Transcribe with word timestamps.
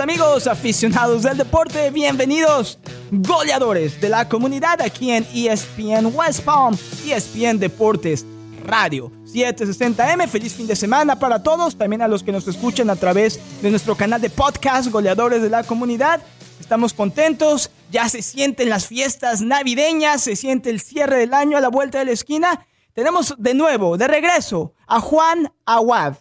amigos 0.00 0.46
aficionados 0.46 1.22
del 1.22 1.36
deporte, 1.36 1.90
bienvenidos 1.90 2.78
goleadores 3.10 4.00
de 4.00 4.08
la 4.08 4.28
comunidad 4.28 4.80
aquí 4.80 5.10
en 5.10 5.26
ESPN 5.34 6.06
West 6.14 6.40
Palm, 6.40 6.76
ESPN 7.06 7.58
Deportes 7.58 8.24
Radio 8.64 9.12
760M. 9.26 10.26
Feliz 10.28 10.54
fin 10.54 10.66
de 10.66 10.74
semana 10.74 11.18
para 11.18 11.42
todos, 11.42 11.76
también 11.76 12.02
a 12.02 12.08
los 12.08 12.22
que 12.22 12.32
nos 12.32 12.48
escuchan 12.48 12.90
a 12.90 12.96
través 12.96 13.38
de 13.62 13.70
nuestro 13.70 13.94
canal 13.94 14.20
de 14.20 14.30
podcast 14.30 14.90
Goleadores 14.90 15.42
de 15.42 15.50
la 15.50 15.62
Comunidad. 15.62 16.20
Estamos 16.58 16.92
contentos, 16.92 17.70
ya 17.90 18.08
se 18.08 18.22
sienten 18.22 18.70
las 18.70 18.86
fiestas 18.86 19.42
navideñas, 19.42 20.22
se 20.22 20.34
siente 20.34 20.70
el 20.70 20.80
cierre 20.80 21.18
del 21.18 21.34
año 21.34 21.56
a 21.56 21.60
la 21.60 21.68
vuelta 21.68 21.98
de 21.98 22.06
la 22.06 22.12
esquina. 22.12 22.66
Tenemos 22.94 23.34
de 23.38 23.54
nuevo, 23.54 23.96
de 23.96 24.08
regreso, 24.08 24.72
a 24.86 25.00
Juan 25.00 25.52
Aguad, 25.66 26.16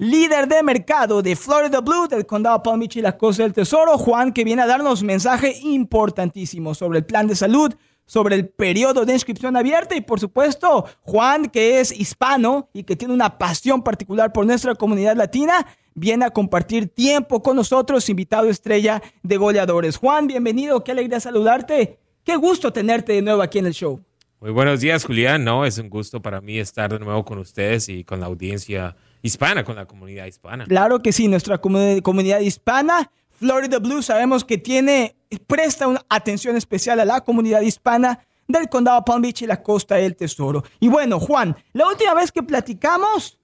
líder 0.00 0.48
de 0.48 0.62
mercado 0.62 1.20
de 1.20 1.36
Florida 1.36 1.82
Blue 1.82 2.08
del 2.08 2.24
condado 2.24 2.62
Palm 2.62 2.80
Beach 2.80 2.96
y 2.96 3.02
la 3.02 3.18
Costa 3.18 3.42
del 3.42 3.52
Tesoro. 3.52 3.98
Juan 3.98 4.32
que 4.32 4.44
viene 4.44 4.62
a 4.62 4.66
darnos 4.66 5.02
mensaje 5.02 5.58
importantísimo 5.62 6.74
sobre 6.74 7.00
el 7.00 7.04
plan 7.04 7.26
de 7.26 7.36
salud, 7.36 7.74
sobre 8.06 8.34
el 8.36 8.48
periodo 8.48 9.04
de 9.04 9.12
inscripción 9.12 9.58
abierta 9.58 9.94
y 9.94 10.00
por 10.00 10.18
supuesto 10.18 10.86
Juan 11.02 11.50
que 11.50 11.80
es 11.80 11.92
hispano 11.92 12.70
y 12.72 12.84
que 12.84 12.96
tiene 12.96 13.12
una 13.12 13.36
pasión 13.36 13.82
particular 13.82 14.32
por 14.32 14.46
nuestra 14.46 14.74
comunidad 14.74 15.16
latina, 15.16 15.66
viene 15.94 16.24
a 16.24 16.30
compartir 16.30 16.88
tiempo 16.88 17.42
con 17.42 17.56
nosotros, 17.56 18.08
invitado 18.08 18.48
estrella 18.48 19.02
de 19.22 19.36
goleadores. 19.36 19.98
Juan, 19.98 20.26
bienvenido, 20.26 20.82
qué 20.82 20.92
alegría 20.92 21.20
saludarte, 21.20 21.98
qué 22.24 22.36
gusto 22.36 22.72
tenerte 22.72 23.12
de 23.12 23.20
nuevo 23.20 23.42
aquí 23.42 23.58
en 23.58 23.66
el 23.66 23.74
show. 23.74 24.00
Muy 24.40 24.50
buenos 24.50 24.80
días, 24.80 25.04
Julián. 25.04 25.44
No, 25.44 25.66
es 25.66 25.76
un 25.76 25.90
gusto 25.90 26.22
para 26.22 26.40
mí 26.40 26.58
estar 26.58 26.90
de 26.90 26.98
nuevo 26.98 27.22
con 27.26 27.36
ustedes 27.36 27.90
y 27.90 28.04
con 28.04 28.20
la 28.20 28.26
audiencia 28.26 28.96
hispana, 29.22 29.64
con 29.64 29.76
la 29.76 29.86
comunidad 29.86 30.26
hispana. 30.26 30.64
Claro 30.66 31.00
que 31.00 31.12
sí, 31.12 31.28
nuestra 31.28 31.58
comunidad 31.58 32.40
hispana 32.40 33.10
Florida 33.40 33.78
Blue 33.78 34.02
sabemos 34.02 34.44
que 34.44 34.58
tiene, 34.58 35.16
presta 35.46 35.88
una 35.88 36.04
atención 36.10 36.56
especial 36.56 37.00
a 37.00 37.06
la 37.06 37.22
comunidad 37.22 37.62
hispana 37.62 38.20
del 38.46 38.68
condado 38.68 39.02
Palm 39.02 39.22
Beach 39.22 39.40
y 39.40 39.46
la 39.46 39.62
costa 39.62 39.94
del 39.94 40.14
Tesoro. 40.14 40.62
Y 40.78 40.88
bueno, 40.88 41.18
Juan, 41.18 41.56
la 41.72 41.88
última 41.88 42.12
vez 42.12 42.30
que 42.30 42.42
platicamos, 42.42 43.38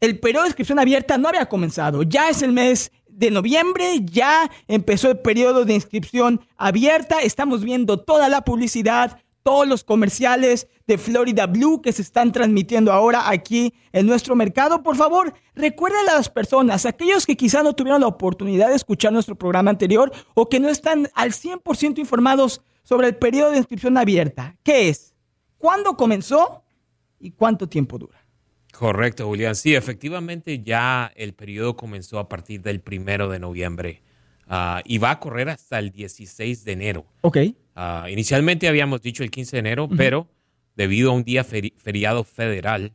el 0.00 0.18
periodo 0.18 0.42
de 0.42 0.48
inscripción 0.48 0.80
abierta 0.80 1.18
no 1.18 1.28
había 1.28 1.46
comenzado. 1.46 2.02
Ya 2.02 2.28
es 2.28 2.42
el 2.42 2.50
mes 2.50 2.90
de 3.06 3.30
noviembre, 3.30 4.00
ya 4.02 4.50
empezó 4.66 5.08
el 5.12 5.20
periodo 5.20 5.64
de 5.64 5.74
inscripción 5.74 6.40
abierta. 6.56 7.20
Estamos 7.20 7.62
viendo 7.62 8.00
toda 8.00 8.28
la 8.28 8.40
publicidad, 8.40 9.20
todos 9.48 9.66
los 9.66 9.82
comerciales 9.82 10.68
de 10.86 10.98
Florida 10.98 11.46
Blue 11.46 11.80
que 11.80 11.90
se 11.90 12.02
están 12.02 12.32
transmitiendo 12.32 12.92
ahora 12.92 13.30
aquí 13.30 13.72
en 13.92 14.04
nuestro 14.04 14.36
mercado. 14.36 14.82
Por 14.82 14.94
favor, 14.94 15.32
recuerden 15.54 16.06
a 16.10 16.16
las 16.16 16.28
personas, 16.28 16.84
aquellos 16.84 17.24
que 17.24 17.34
quizás 17.34 17.64
no 17.64 17.72
tuvieron 17.72 18.02
la 18.02 18.08
oportunidad 18.08 18.68
de 18.68 18.74
escuchar 18.74 19.10
nuestro 19.10 19.36
programa 19.36 19.70
anterior 19.70 20.12
o 20.34 20.50
que 20.50 20.60
no 20.60 20.68
están 20.68 21.08
al 21.14 21.30
100% 21.30 21.96
informados 21.98 22.60
sobre 22.82 23.06
el 23.06 23.16
periodo 23.16 23.52
de 23.52 23.56
inscripción 23.56 23.96
abierta. 23.96 24.54
¿Qué 24.62 24.90
es? 24.90 25.14
¿Cuándo 25.56 25.96
comenzó? 25.96 26.62
¿Y 27.18 27.30
cuánto 27.30 27.70
tiempo 27.70 27.96
dura? 27.96 28.22
Correcto, 28.78 29.24
Julián. 29.24 29.54
Sí, 29.54 29.74
efectivamente 29.74 30.62
ya 30.62 31.10
el 31.16 31.32
periodo 31.32 31.74
comenzó 31.74 32.18
a 32.18 32.28
partir 32.28 32.60
del 32.60 32.82
primero 32.82 33.30
de 33.30 33.38
noviembre 33.38 34.02
ah, 34.46 34.82
y 34.84 34.98
va 34.98 35.12
a 35.12 35.20
correr 35.20 35.48
hasta 35.48 35.78
el 35.78 35.90
16 35.90 36.66
de 36.66 36.72
enero. 36.72 37.06
Ok. 37.22 37.38
Ah, 37.80 38.10
inicialmente 38.10 38.66
habíamos 38.66 39.02
dicho 39.02 39.22
el 39.22 39.30
15 39.30 39.54
de 39.54 39.60
enero, 39.60 39.88
pero 39.96 40.26
debido 40.74 41.12
a 41.12 41.14
un 41.14 41.22
día 41.22 41.44
feriado 41.44 42.24
federal, 42.24 42.92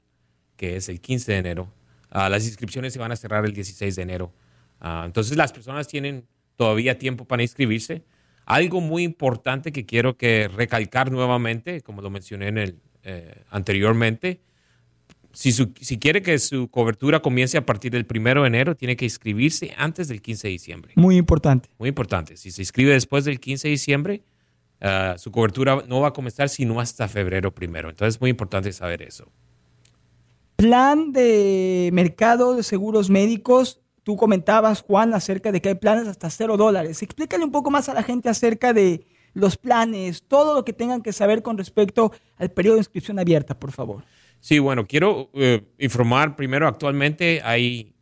que 0.57 0.75
es 0.75 0.89
el 0.89 0.99
15 0.99 1.31
de 1.31 1.37
enero, 1.37 1.73
ah, 2.09 2.27
las 2.27 2.45
inscripciones 2.45 2.91
se 2.91 2.99
van 2.99 3.09
a 3.13 3.15
cerrar 3.15 3.45
el 3.45 3.53
16 3.53 3.95
de 3.95 4.01
enero. 4.01 4.33
Ah, 4.81 5.03
entonces 5.05 5.37
las 5.37 5.53
personas 5.53 5.87
tienen 5.87 6.27
todavía 6.57 6.97
tiempo 6.97 7.23
para 7.23 7.41
inscribirse. 7.41 8.03
Algo 8.45 8.81
muy 8.81 9.03
importante 9.03 9.71
que 9.71 9.85
quiero 9.85 10.17
que 10.17 10.49
recalcar 10.49 11.13
nuevamente, 11.13 11.79
como 11.79 12.01
lo 12.01 12.09
mencioné 12.09 12.49
en 12.49 12.57
el, 12.57 12.79
eh, 13.03 13.41
anteriormente, 13.51 14.41
si, 15.31 15.53
si, 15.53 15.97
quiere 15.97 16.21
que 16.21 16.37
su 16.39 16.67
cobertura 16.67 17.21
comience 17.21 17.57
a 17.57 17.65
partir 17.65 17.93
del 17.93 18.05
1 18.05 18.41
de 18.41 18.47
enero, 18.47 18.75
tiene 18.75 18.97
que 18.97 19.05
inscribirse 19.05 19.73
antes 19.77 20.09
del 20.09 20.21
15 20.21 20.49
de 20.49 20.51
diciembre. 20.51 20.91
Muy 20.97 21.15
importante. 21.15 21.69
Muy 21.79 21.87
importante. 21.87 22.35
Si 22.35 22.51
se 22.51 22.61
inscribe 22.61 22.91
después 22.91 23.23
del 23.23 23.39
15 23.39 23.69
de 23.69 23.71
diciembre, 23.71 24.23
Ah, 24.85 25.15
su 25.17 25.31
cobertura 25.31 25.81
no 25.87 26.01
va 26.01 26.09
a 26.09 26.13
comenzar 26.13 26.49
sino 26.49 26.81
hasta 26.81 27.07
febrero 27.07 27.55
primero. 27.55 27.89
Entonces 27.89 28.15
es 28.15 28.21
muy 28.21 28.29
importante 28.29 28.73
saber 28.73 29.01
eso. 29.01 29.31
Plan 30.57 31.13
de 31.13 31.89
mercado 31.93 32.53
de 32.53 32.63
seguros 32.63 33.09
médicos. 33.09 33.79
Tú 34.03 34.17
comentabas, 34.17 34.81
Juan, 34.81 35.13
acerca 35.13 35.53
de 35.53 35.61
que 35.61 35.69
hay 35.69 35.75
planes 35.75 36.09
hasta 36.09 36.29
cero 36.29 36.57
dólares. 36.57 37.01
Explícale 37.01 37.45
un 37.45 37.51
poco 37.51 37.71
más 37.71 37.87
a 37.87 37.93
la 37.93 38.03
gente 38.03 38.27
acerca 38.27 38.73
de 38.73 39.07
los 39.33 39.55
planes, 39.55 40.23
todo 40.27 40.53
lo 40.53 40.65
que 40.65 40.73
tengan 40.73 41.01
que 41.01 41.13
saber 41.13 41.41
con 41.41 41.57
respecto 41.57 42.11
al 42.35 42.51
periodo 42.51 42.75
de 42.75 42.81
inscripción 42.81 43.17
abierta, 43.19 43.57
por 43.57 43.71
favor. 43.71 44.03
Sí, 44.41 44.59
bueno, 44.59 44.85
quiero 44.85 45.29
eh, 45.33 45.63
informar 45.79 46.35
primero, 46.35 46.67
actualmente 46.67 47.41
hay 47.43 47.95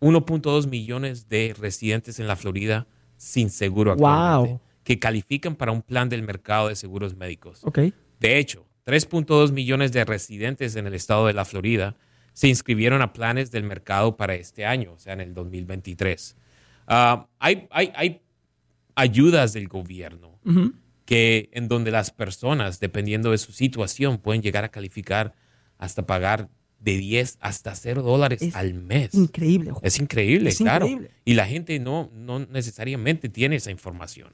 1.2 0.00 0.68
millones 0.68 1.28
de 1.28 1.56
residentes 1.58 2.20
en 2.20 2.28
la 2.28 2.36
Florida 2.36 2.86
sin 3.16 3.48
seguro 3.48 3.92
actualmente. 3.92 4.50
Wow 4.52 4.67
que 4.88 4.98
califican 4.98 5.54
para 5.54 5.70
un 5.70 5.82
plan 5.82 6.08
del 6.08 6.22
mercado 6.22 6.68
de 6.68 6.74
seguros 6.74 7.14
médicos. 7.14 7.60
Okay. 7.62 7.92
De 8.20 8.38
hecho, 8.38 8.66
3.2 8.86 9.52
millones 9.52 9.92
de 9.92 10.02
residentes 10.02 10.76
en 10.76 10.86
el 10.86 10.94
estado 10.94 11.26
de 11.26 11.34
la 11.34 11.44
Florida 11.44 11.94
se 12.32 12.48
inscribieron 12.48 13.02
a 13.02 13.12
planes 13.12 13.50
del 13.50 13.64
mercado 13.64 14.16
para 14.16 14.34
este 14.34 14.64
año, 14.64 14.94
o 14.94 14.98
sea, 14.98 15.12
en 15.12 15.20
el 15.20 15.34
2023. 15.34 16.36
Ah, 16.86 17.28
hay, 17.38 17.68
hay, 17.70 18.22
ayudas 18.94 19.52
del 19.52 19.68
gobierno 19.68 20.40
que 21.04 21.50
en 21.52 21.68
donde 21.68 21.90
las 21.90 22.10
personas, 22.10 22.80
dependiendo 22.80 23.32
de 23.32 23.36
su 23.36 23.52
situación, 23.52 24.16
pueden 24.16 24.40
llegar 24.40 24.64
a 24.64 24.70
calificar 24.70 25.34
hasta 25.76 26.06
pagar 26.06 26.48
de 26.80 26.96
10 26.96 27.36
hasta 27.42 27.74
0 27.74 28.00
dólares 28.00 28.56
al 28.56 28.72
mes. 28.72 29.12
Increíble. 29.12 29.72
Es 29.82 29.98
increíble, 29.98 30.50
claro. 30.54 30.88
Y 31.26 31.34
la 31.34 31.44
gente 31.44 31.78
no, 31.78 32.10
no 32.14 32.38
necesariamente 32.38 33.28
tiene 33.28 33.56
esa 33.56 33.70
información. 33.70 34.32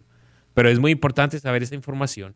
Pero 0.54 0.70
es 0.70 0.78
muy 0.78 0.92
importante 0.92 1.38
saber 1.40 1.62
esa 1.62 1.74
información 1.74 2.34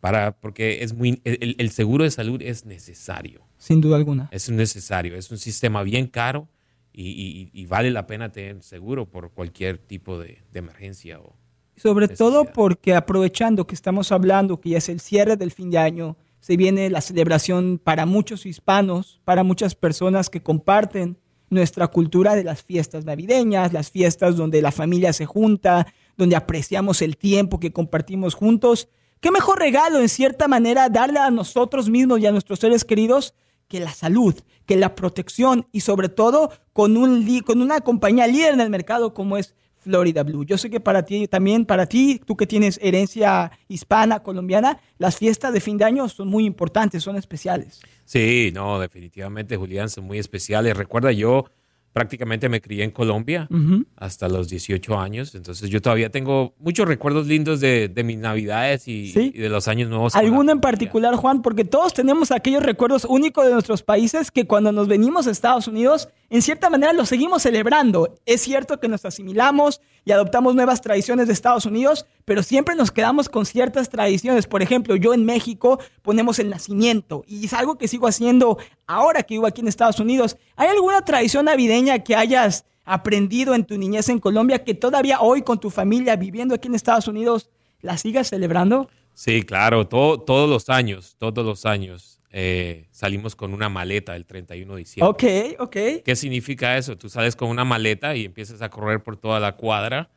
para, 0.00 0.32
porque 0.38 0.82
es 0.82 0.92
muy, 0.92 1.20
el, 1.24 1.70
seguro 1.70 2.04
de 2.04 2.10
salud 2.10 2.42
es 2.42 2.66
necesario. 2.66 3.40
Sin 3.56 3.80
duda 3.80 3.96
alguna. 3.96 4.28
Es 4.30 4.50
necesario. 4.50 5.16
Es 5.16 5.30
un 5.30 5.38
sistema 5.38 5.82
bien 5.82 6.06
caro 6.06 6.46
y, 6.92 7.66
vale 7.66 7.90
la 7.90 8.06
pena 8.06 8.30
tener 8.30 8.62
seguro 8.62 9.06
por 9.06 9.30
cualquier 9.30 9.78
tipo 9.78 10.18
de, 10.18 10.42
emergencia. 10.52 11.20
O 11.20 11.34
Sobre 11.76 12.08
todo 12.08 12.44
porque 12.44 12.94
aprovechando 12.94 13.66
que 13.66 13.74
estamos 13.74 14.12
hablando 14.12 14.60
que 14.60 14.70
ya 14.70 14.78
es 14.78 14.90
el 14.90 15.00
cierre 15.00 15.36
del 15.36 15.50
fin 15.50 15.70
de 15.70 15.78
año, 15.78 16.16
se 16.38 16.58
viene 16.58 16.90
la 16.90 17.00
celebración 17.00 17.80
para 17.82 18.04
muchos 18.04 18.44
hispanos, 18.44 19.22
para 19.24 19.42
muchas 19.42 19.74
personas 19.74 20.28
que 20.28 20.42
comparten 20.42 21.16
nuestra 21.48 21.88
cultura 21.88 22.34
de 22.34 22.44
las 22.44 22.62
fiestas 22.62 23.06
navideñas, 23.06 23.72
las 23.72 23.90
fiestas 23.90 24.36
donde 24.36 24.60
la 24.60 24.70
familia 24.70 25.14
se 25.14 25.24
junta, 25.24 25.86
donde 26.16 26.36
apreciamos 26.36 27.02
el 27.02 27.16
tiempo 27.16 27.60
que 27.60 27.72
compartimos 27.72 28.34
juntos. 28.34 28.88
¿Qué 29.20 29.30
mejor 29.30 29.58
regalo, 29.58 30.00
en 30.00 30.08
cierta 30.08 30.48
manera, 30.48 30.88
darle 30.88 31.18
a 31.18 31.30
nosotros 31.30 31.88
mismos 31.88 32.20
y 32.20 32.26
a 32.26 32.32
nuestros 32.32 32.58
seres 32.58 32.84
queridos 32.84 33.34
que 33.68 33.80
la 33.80 33.92
salud, 33.92 34.34
que 34.66 34.76
la 34.76 34.94
protección 34.94 35.66
y 35.72 35.80
sobre 35.80 36.08
todo 36.08 36.52
con, 36.72 36.96
un, 36.96 37.40
con 37.40 37.62
una 37.62 37.80
compañía 37.80 38.26
líder 38.26 38.54
en 38.54 38.60
el 38.60 38.70
mercado 38.70 39.14
como 39.14 39.36
es 39.36 39.54
Florida 39.84 40.22
Blue. 40.22 40.44
Yo 40.44 40.56
sé 40.56 40.70
que 40.70 40.80
para 40.80 41.04
ti, 41.04 41.28
también 41.28 41.66
para 41.66 41.86
ti, 41.86 42.20
tú 42.24 42.36
que 42.36 42.46
tienes 42.46 42.78
herencia 42.82 43.52
hispana, 43.68 44.22
colombiana, 44.22 44.80
las 44.98 45.16
fiestas 45.16 45.52
de 45.52 45.60
fin 45.60 45.76
de 45.76 45.84
año 45.84 46.08
son 46.08 46.28
muy 46.28 46.46
importantes, 46.46 47.02
son 47.02 47.16
especiales. 47.16 47.80
Sí, 48.04 48.50
no, 48.54 48.80
definitivamente, 48.80 49.56
Julián, 49.56 49.90
son 49.90 50.04
muy 50.04 50.18
especiales. 50.18 50.76
Recuerda, 50.76 51.12
yo 51.12 51.46
prácticamente 51.94 52.48
me 52.48 52.60
crié 52.60 52.82
en 52.82 52.90
Colombia 52.90 53.48
hasta 53.96 54.28
los 54.28 54.48
18 54.48 54.98
años. 54.98 55.34
Entonces 55.36 55.70
yo 55.70 55.80
todavía 55.80 56.10
tengo 56.10 56.52
muchos 56.58 56.88
recuerdos 56.88 57.28
lindos 57.28 57.60
de, 57.60 57.88
mis 58.04 58.18
navidades 58.18 58.88
y, 58.88 59.12
de 59.12 59.48
los 59.48 59.68
años 59.68 59.88
nuevos. 59.88 60.16
¿Alguno 60.16 60.50
en 60.50 60.60
particular, 60.60 61.14
Juan? 61.14 61.40
Porque 61.40 61.64
todos 61.64 61.94
tenemos 61.94 62.32
aquellos 62.32 62.64
recuerdos 62.64 63.06
únicos 63.08 63.46
de 63.46 63.52
nuestros 63.52 63.84
países 63.84 64.32
que 64.32 64.44
cuando 64.44 64.72
nos 64.72 64.88
venimos 64.88 65.28
a 65.28 65.30
Estados 65.30 65.68
Unidos, 65.68 66.08
en 66.30 66.42
cierta 66.42 66.68
manera 66.68 66.92
los 66.92 67.08
seguimos 67.08 67.42
celebrando. 67.42 68.18
Es 68.26 68.40
cierto 68.40 68.80
que 68.80 68.88
nos 68.88 69.04
asimilamos 69.04 69.80
y 70.04 70.10
adoptamos 70.10 70.56
nuevas 70.56 70.80
tradiciones 70.80 71.28
de 71.28 71.32
Estados 71.32 71.64
Unidos, 71.64 72.06
pero 72.24 72.42
siempre 72.42 72.74
nos 72.74 72.90
quedamos 72.90 73.28
con 73.28 73.46
ciertas 73.46 73.88
tradiciones. 73.88 74.48
Por 74.48 74.62
ejemplo, 74.62 74.96
yo 74.96 75.14
en 75.14 75.24
México 75.24 75.78
ponemos 76.02 76.40
el 76.40 76.50
nacimiento 76.50 77.24
y 77.28 77.44
es 77.46 77.52
algo 77.52 77.78
que 77.78 77.86
sigo 77.86 78.08
haciendo 78.08 78.58
ahora 78.86 79.22
que 79.22 79.34
vivo 79.34 79.46
aquí 79.46 79.60
en 79.60 79.68
Estados 79.68 80.00
Unidos. 80.00 80.36
¿Hay 80.56 80.68
alguna 80.68 81.02
tradición 81.04 81.44
navideña 81.44 81.83
que 82.02 82.16
hayas 82.16 82.64
aprendido 82.84 83.54
en 83.54 83.64
tu 83.64 83.78
niñez 83.78 84.08
en 84.08 84.18
Colombia 84.18 84.62
que 84.64 84.74
todavía 84.74 85.20
hoy 85.20 85.42
con 85.42 85.58
tu 85.58 85.70
familia 85.70 86.16
viviendo 86.16 86.54
aquí 86.54 86.68
en 86.68 86.74
Estados 86.74 87.08
Unidos 87.08 87.50
la 87.80 87.96
sigas 87.98 88.28
celebrando? 88.28 88.88
Sí, 89.14 89.42
claro, 89.42 89.86
todos 89.86 90.48
los 90.48 90.68
años, 90.68 91.16
todos 91.18 91.44
los 91.44 91.66
años. 91.66 92.20
eh, 92.36 92.88
salimos 92.90 93.36
con 93.36 93.54
una 93.54 93.68
maleta 93.68 94.16
el 94.16 94.26
31 94.26 94.74
de 94.74 94.78
diciembre. 94.80 95.54
Ok, 95.56 95.60
ok. 95.60 96.02
¿Qué 96.04 96.16
significa 96.16 96.76
eso? 96.76 96.98
Tú 96.98 97.08
sales 97.08 97.36
con 97.36 97.48
una 97.48 97.64
maleta 97.64 98.16
y 98.16 98.24
empiezas 98.24 98.60
a 98.60 98.70
correr 98.70 99.04
por 99.04 99.16
toda 99.16 99.38
la 99.38 99.56
cuadra 99.56 100.10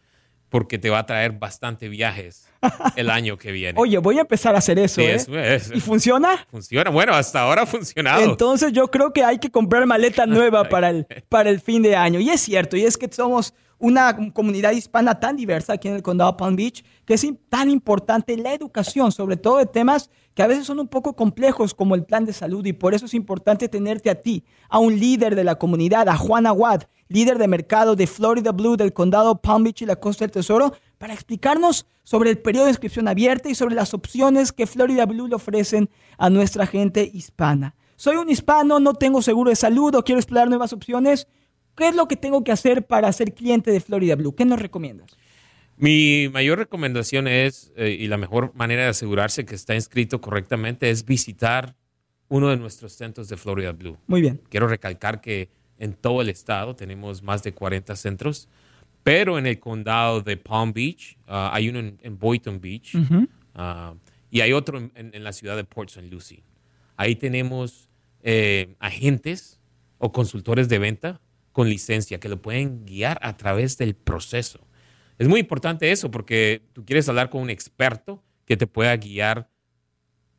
porque 0.50 0.80
te 0.80 0.90
va 0.90 1.00
a 1.00 1.06
traer 1.06 1.34
bastante 1.34 1.90
viajes 1.90 2.50
el 2.96 3.10
año 3.10 3.38
que 3.38 3.52
viene. 3.52 3.80
Oye, 3.80 3.98
voy 3.98 4.18
a 4.18 4.22
empezar 4.22 4.56
a 4.56 4.60
hacer 4.60 4.80
eso. 4.80 5.02
Sí, 5.02 5.08
¿eh? 5.08 5.16
es- 5.16 5.28
es- 5.30 5.72
¿Y 5.76 5.80
funciona? 5.80 6.46
funciona. 6.50 6.90
Bueno, 6.90 7.14
hasta 7.14 7.42
ahora 7.42 7.64
ha 7.64 7.66
funcionado. 7.66 8.22
Entonces 8.24 8.72
yo 8.74 8.90
creo 8.90 9.14
que 9.14 9.24
hay 9.24 9.38
que 9.40 9.50
comprar 9.52 9.86
maleta 9.86 10.26
nueva 10.26 10.64
para 10.70 10.90
el, 10.90 11.06
para 11.30 11.50
el 11.50 11.60
fin 11.60 11.82
de 11.82 11.96
año. 11.96 12.20
Y 12.20 12.30
es 12.30 12.42
cierto, 12.42 12.78
y 12.78 12.84
es 12.84 12.98
que 12.98 13.10
somos 13.12 13.54
una 13.80 14.16
comunidad 14.34 14.72
hispana 14.72 15.20
tan 15.20 15.36
diversa 15.38 15.74
aquí 15.74 15.88
en 15.88 15.94
el 15.96 16.02
condado 16.02 16.36
Palm 16.36 16.56
Beach, 16.56 16.84
que 17.06 17.14
es 17.14 17.28
tan 17.50 17.70
importante 17.70 18.36
la 18.36 18.52
educación, 18.54 19.12
sobre 19.12 19.38
todo 19.38 19.60
de 19.60 19.68
temas 19.68 20.10
que 20.34 20.42
a 20.42 20.48
veces 20.48 20.66
son 20.66 20.80
un 20.80 20.88
poco 20.88 21.16
complejos 21.16 21.74
como 21.76 21.94
el 21.96 22.04
plan 22.04 22.26
de 22.26 22.34
salud 22.34 22.66
y 22.66 22.74
por 22.74 22.94
eso 22.96 23.06
es 23.06 23.14
importante 23.14 23.68
tenerte 23.70 24.10
a 24.10 24.16
ti, 24.16 24.44
a 24.70 24.80
un 24.80 25.00
líder 25.00 25.36
de 25.36 25.44
la 25.44 25.56
comunidad, 25.56 26.10
a 26.10 26.18
Juan 26.18 26.48
Aguad, 26.48 26.84
líder 27.08 27.38
de 27.38 27.48
mercado 27.48 27.96
de 27.96 28.08
Florida 28.08 28.52
Blue 28.52 28.78
del 28.78 28.94
condado 28.94 29.42
Palm 29.42 29.64
Beach 29.64 29.82
y 29.84 29.86
la 29.86 29.96
Costa 29.96 30.26
del 30.26 30.32
Tesoro, 30.32 30.74
para 30.98 31.14
explicarnos 31.14 31.86
sobre 32.04 32.30
el 32.30 32.38
periodo 32.38 32.66
de 32.66 32.72
inscripción 32.72 33.08
abierta 33.08 33.50
y 33.50 33.56
sobre 33.56 33.76
las 33.76 33.94
opciones 33.94 34.52
que 34.52 34.68
Florida 34.68 35.06
Blue 35.06 35.28
le 35.28 35.36
ofrecen 35.36 35.90
a 36.18 36.30
nuestra 36.30 36.66
gente 36.66 37.10
hispana. 37.14 37.76
Soy 37.96 38.16
un 38.16 38.30
hispano, 38.30 38.80
no 38.80 38.94
tengo 38.94 39.22
seguro 39.22 39.50
de 39.50 39.56
salud 39.56 39.94
o 39.96 40.04
quiero 40.04 40.20
explorar 40.20 40.50
nuevas 40.50 40.72
opciones. 40.74 41.28
¿Qué 41.76 41.90
es 41.90 41.96
lo 41.96 42.08
que 42.08 42.16
tengo 42.16 42.44
que 42.44 42.52
hacer 42.52 42.86
para 42.86 43.12
ser 43.12 43.34
cliente 43.34 43.72
de 43.72 43.80
Florida 43.80 44.16
Blue? 44.16 44.36
¿Qué 44.36 44.46
nos 44.46 44.62
recomiendas? 44.62 45.18
Mi 45.78 46.28
mayor 46.32 46.58
recomendación 46.58 47.28
es, 47.28 47.72
eh, 47.76 47.96
y 48.00 48.08
la 48.08 48.18
mejor 48.18 48.52
manera 48.56 48.84
de 48.84 48.90
asegurarse 48.90 49.46
que 49.46 49.54
está 49.54 49.76
inscrito 49.76 50.22
correctamente, 50.22 50.90
es 50.90 51.06
visitar 51.06 51.76
uno 52.30 52.50
de 52.50 52.58
nuestros 52.58 52.94
centros 52.94 53.30
de 53.30 53.38
Florida 53.38 53.74
Blue. 53.74 53.98
Muy 54.08 54.22
bien. 54.22 54.42
Quiero 54.50 54.68
recalcar 54.68 55.22
que 55.22 55.50
en 55.78 55.94
todo 55.94 56.22
el 56.22 56.30
estado 56.30 56.76
tenemos 56.76 57.22
más 57.22 57.44
de 57.44 57.54
40 57.54 57.96
centros, 57.96 58.50
pero 59.08 59.38
en 59.40 59.46
el 59.48 59.58
condado 59.58 60.20
de 60.22 60.36
Palm 60.36 60.74
Beach 60.74 61.16
ah, 61.28 61.50
hay 61.54 61.70
uno 61.70 61.80
en, 61.80 61.98
en 62.02 62.20
Boynton 62.20 62.60
Beach 62.60 62.94
ah, 63.56 63.94
y 64.30 64.42
hay 64.42 64.52
otro 64.52 64.78
en, 64.96 65.24
la 65.24 65.32
ciudad 65.32 65.56
de 65.56 65.64
Port 65.64 65.88
St. 65.90 66.10
Lucie. 66.10 66.44
Ahí 66.98 67.16
tenemos 67.16 67.88
eh, 68.22 68.76
agentes 68.80 69.62
o 69.98 70.12
consultores 70.12 70.68
de 70.68 70.78
venta 70.80 71.22
con 71.54 71.70
licencia 71.70 72.20
que 72.20 72.28
lo 72.28 72.42
pueden 72.42 72.86
guiar 72.86 73.18
a 73.22 73.38
través 73.38 73.78
del 73.78 73.96
proceso. 73.96 74.60
Es 75.18 75.30
muy 75.30 75.40
importante 75.40 75.90
eso 75.92 76.12
porque 76.12 76.62
tú 76.74 76.84
quieres 76.84 77.08
hablar 77.08 77.30
con 77.30 77.42
un 77.42 77.50
experto 77.50 78.22
que 78.46 78.58
te 78.58 78.68
pueda 78.68 78.94
guiar 78.98 79.50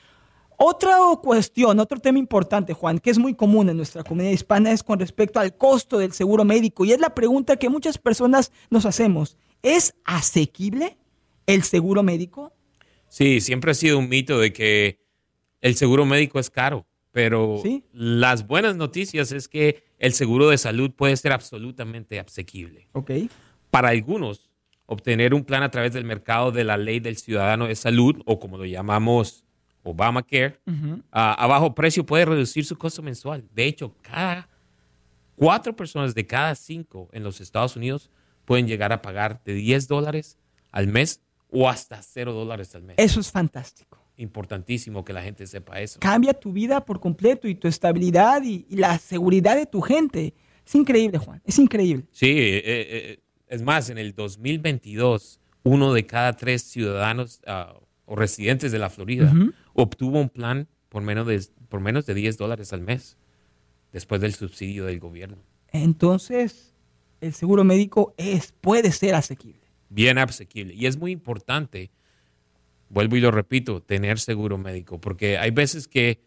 Otra 0.57 0.97
cuestión, 1.21 1.79
otro 1.79 1.99
tema 1.99 2.19
importante, 2.19 2.73
Juan, 2.73 2.99
que 2.99 3.09
es 3.09 3.17
muy 3.17 3.33
común 3.33 3.69
en 3.69 3.77
nuestra 3.77 4.03
comunidad 4.03 4.31
hispana, 4.31 4.71
es 4.71 4.83
con 4.83 4.99
respecto 4.99 5.39
al 5.39 5.55
costo 5.57 5.97
del 5.97 6.13
seguro 6.13 6.45
médico. 6.45 6.85
Y 6.85 6.91
es 6.93 6.99
la 6.99 7.13
pregunta 7.15 7.55
que 7.57 7.69
muchas 7.69 7.97
personas 7.97 8.51
nos 8.69 8.85
hacemos. 8.85 9.37
¿Es 9.61 9.93
asequible 10.05 10.97
el 11.47 11.63
seguro 11.63 12.03
médico? 12.03 12.53
Sí, 13.09 13.41
siempre 13.41 13.71
ha 13.71 13.75
sido 13.75 13.99
un 13.99 14.09
mito 14.09 14.39
de 14.39 14.51
que 14.53 14.99
el 15.61 15.75
seguro 15.75 16.05
médico 16.05 16.39
es 16.39 16.49
caro, 16.49 16.85
pero 17.11 17.59
Sí. 17.61 17.83
las 17.93 18.47
buenas 18.47 18.75
noticias 18.75 19.31
es 19.31 19.47
que 19.47 19.83
el 19.99 20.13
seguro 20.13 20.49
de 20.49 20.57
salud 20.57 20.91
puede 20.91 21.15
ser 21.15 21.31
absolutamente 21.31 22.19
asequible. 22.19 22.87
Ok. 22.93 23.11
Para 23.69 23.89
algunos, 23.89 24.49
obtener 24.85 25.33
un 25.33 25.43
plan 25.45 25.63
a 25.63 25.71
través 25.71 25.93
del 25.93 26.03
mercado 26.03 26.51
de 26.51 26.63
la 26.63 26.75
ley 26.77 26.99
del 26.99 27.17
ciudadano 27.17 27.67
de 27.67 27.75
salud, 27.75 28.21
o 28.25 28.39
como 28.39 28.57
lo 28.57 28.65
llamamos 28.65 29.43
Obamacare, 29.83 30.59
a, 31.11 31.33
a 31.33 31.47
bajo 31.47 31.75
precio 31.75 32.05
puede 32.05 32.25
reducir 32.25 32.65
su 32.65 32.77
costo 32.77 33.01
mensual. 33.01 33.43
De 33.53 33.65
hecho, 33.65 33.93
cada 34.01 34.47
cuatro 35.35 35.75
personas 35.75 36.15
de 36.15 36.25
cada 36.25 36.55
cinco 36.55 37.09
en 37.11 37.23
los 37.23 37.41
Estados 37.41 37.75
Unidos 37.75 38.09
pueden 38.45 38.67
llegar 38.67 38.93
a 38.93 39.01
pagar 39.01 39.41
de 39.43 39.53
10 39.53 39.87
dólares 39.87 40.37
al 40.71 40.87
mes 40.87 41.21
o 41.49 41.69
hasta 41.69 42.01
0 42.01 42.33
dólares 42.33 42.73
al 42.75 42.83
mes. 42.83 42.95
Eso 42.97 43.19
es 43.19 43.31
fantástico. 43.31 43.99
Importantísimo 44.17 45.03
que 45.03 45.13
la 45.13 45.21
gente 45.21 45.45
sepa 45.47 45.79
eso. 45.79 45.99
Cambia 45.99 46.33
tu 46.33 46.51
vida 46.53 46.85
por 46.85 46.99
completo 46.99 47.47
y 47.47 47.55
tu 47.55 47.67
estabilidad 47.67 48.43
y, 48.43 48.65
y 48.69 48.77
la 48.77 48.97
seguridad 48.97 49.55
de 49.55 49.65
tu 49.65 49.81
gente. 49.81 50.33
Es 50.65 50.75
increíble, 50.75 51.17
Juan. 51.17 51.41
Es 51.43 51.59
increíble. 51.59 52.05
Sí, 52.11 52.29
eh, 52.29 52.61
eh, 52.65 53.19
es 53.47 53.61
más, 53.61 53.89
en 53.89 53.97
el 53.97 54.15
2022, 54.15 55.39
uno 55.63 55.93
de 55.93 56.05
cada 56.05 56.33
tres 56.33 56.63
ciudadanos 56.63 57.41
ah, 57.47 57.75
o 58.05 58.15
residentes 58.15 58.71
de 58.71 58.79
la 58.79 58.89
Florida 58.89 59.33
obtuvo 59.73 60.19
un 60.19 60.29
plan 60.29 60.67
por 60.89 61.03
menos, 61.03 61.27
de, 61.27 61.43
por 61.69 61.79
menos 61.79 62.05
de 62.05 62.13
10 62.13 62.37
dólares 62.37 62.73
al 62.73 62.81
mes 62.81 63.17
después 63.91 64.21
del 64.21 64.33
subsidio 64.33 64.85
del 64.85 64.99
gobierno. 64.99 65.37
Entonces, 65.71 66.73
el 67.21 67.33
seguro 67.33 67.63
médico 67.63 68.13
es, 68.17 68.53
puede 68.61 68.91
ser 68.91 69.15
asequible. 69.15 69.61
Bien 69.89 70.17
asequible. 70.17 70.73
Y 70.73 70.85
es 70.85 70.97
muy 70.97 71.11
importante, 71.11 71.91
vuelvo 72.89 73.15
y 73.15 73.21
lo 73.21 73.31
repito, 73.31 73.81
tener 73.81 74.19
seguro 74.19 74.57
médico, 74.57 74.99
porque 74.99 75.37
hay 75.37 75.51
veces 75.51 75.87
que 75.87 76.21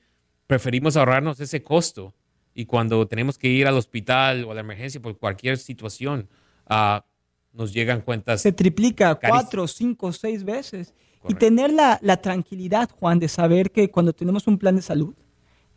preferimos 0.46 0.96
ahorrarnos 0.96 1.40
ese 1.40 1.62
costo 1.62 2.14
y 2.54 2.66
cuando 2.66 3.06
tenemos 3.06 3.38
que 3.38 3.48
ir 3.48 3.66
al 3.66 3.76
hospital 3.76 4.44
o 4.44 4.52
a 4.52 4.54
la 4.54 4.60
emergencia 4.60 5.00
por 5.00 5.18
cualquier 5.18 5.58
situación, 5.58 6.28
ah, 6.66 7.04
nos 7.52 7.72
llegan 7.72 8.00
cuentas 8.00 8.42
se 8.42 8.52
triplica 8.52 9.14
cuatro, 9.14 9.66
cinco, 9.66 10.12
seis 10.12 10.44
veces. 10.44 10.94
Y 11.28 11.34
tener 11.34 11.72
la, 11.72 11.98
la 12.02 12.18
tranquilidad, 12.18 12.90
Juan, 12.90 13.18
de 13.18 13.28
saber 13.28 13.72
que 13.72 13.90
cuando 13.90 14.12
tenemos 14.12 14.46
un 14.46 14.58
plan 14.58 14.76
de 14.76 14.82
salud, 14.82 15.14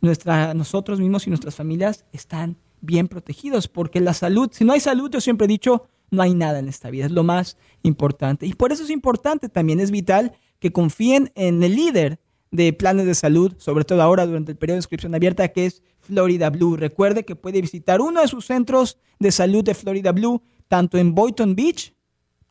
nuestra, 0.00 0.54
nosotros 0.54 1.00
mismos 1.00 1.26
y 1.26 1.30
nuestras 1.30 1.54
familias 1.54 2.04
están 2.12 2.56
bien 2.80 3.08
protegidos, 3.08 3.68
porque 3.68 4.00
la 4.00 4.14
salud, 4.14 4.50
si 4.52 4.64
no 4.64 4.72
hay 4.72 4.80
salud, 4.80 5.10
yo 5.10 5.20
siempre 5.20 5.44
he 5.44 5.48
dicho, 5.48 5.88
no 6.10 6.22
hay 6.22 6.34
nada 6.34 6.58
en 6.58 6.68
esta 6.68 6.90
vida, 6.90 7.06
es 7.06 7.12
lo 7.12 7.22
más 7.22 7.56
importante. 7.82 8.46
Y 8.46 8.54
por 8.54 8.72
eso 8.72 8.84
es 8.84 8.90
importante, 8.90 9.48
también 9.48 9.80
es 9.80 9.90
vital 9.90 10.32
que 10.58 10.72
confíen 10.72 11.32
en 11.34 11.62
el 11.62 11.74
líder 11.74 12.20
de 12.50 12.72
planes 12.72 13.06
de 13.06 13.14
salud, 13.14 13.54
sobre 13.58 13.84
todo 13.84 14.02
ahora 14.02 14.26
durante 14.26 14.52
el 14.52 14.58
periodo 14.58 14.76
de 14.76 14.80
inscripción 14.80 15.14
abierta, 15.14 15.48
que 15.48 15.66
es 15.66 15.82
Florida 16.00 16.50
Blue. 16.50 16.76
Recuerde 16.76 17.24
que 17.24 17.36
puede 17.36 17.60
visitar 17.60 18.00
uno 18.00 18.20
de 18.20 18.28
sus 18.28 18.46
centros 18.46 18.98
de 19.18 19.30
salud 19.30 19.62
de 19.62 19.74
Florida 19.74 20.12
Blue, 20.12 20.42
tanto 20.68 20.98
en 20.98 21.14
Boynton 21.14 21.54
Beach 21.54 21.94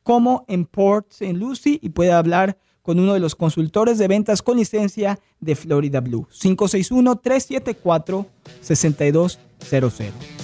como 0.04 0.46
en 0.48 0.66
Port 0.66 1.12
St. 1.12 1.34
Lucie 1.34 1.80
y 1.82 1.90
puede 1.90 2.12
hablar 2.12 2.58
con 2.82 3.00
uno 3.00 3.14
de 3.14 3.20
los 3.20 3.36
consultores 3.36 3.98
de 3.98 4.08
ventas 4.08 4.42
con 4.42 4.58
licencia 4.58 5.20
de 5.40 5.56
Florida 5.56 6.00
Blue. 6.00 6.28
561-374-6200. 6.32 8.26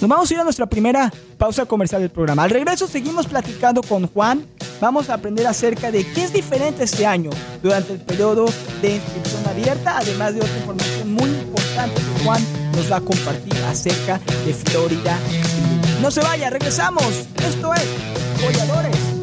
Nos 0.00 0.08
vamos 0.08 0.30
a 0.30 0.34
ir 0.34 0.40
a 0.40 0.44
nuestra 0.44 0.66
primera 0.66 1.12
pausa 1.38 1.66
comercial 1.66 2.00
del 2.02 2.10
programa. 2.10 2.44
Al 2.44 2.50
regreso 2.50 2.86
seguimos 2.86 3.26
platicando 3.26 3.82
con 3.82 4.06
Juan 4.06 4.46
vamos 4.80 5.10
a 5.10 5.14
aprender 5.14 5.46
acerca 5.46 5.90
de 5.90 6.04
qué 6.12 6.24
es 6.24 6.32
diferente 6.32 6.84
este 6.84 7.06
año 7.06 7.30
durante 7.62 7.92
el 7.94 8.00
periodo 8.00 8.46
de 8.82 8.96
inscripción 8.96 9.46
abierta, 9.46 9.98
además 9.98 10.34
de 10.34 10.40
otra 10.40 10.56
información 10.58 11.12
muy 11.12 11.30
importante 11.30 12.00
que 12.00 12.24
Juan 12.24 12.42
nos 12.74 12.90
va 12.90 12.96
a 12.96 13.00
compartir 13.00 13.56
acerca 13.64 14.20
de 14.44 14.52
Florida. 14.54 15.18
No 16.02 16.10
se 16.10 16.20
vaya, 16.20 16.50
regresamos. 16.50 17.06
Esto 17.36 17.72
es 17.74 19.15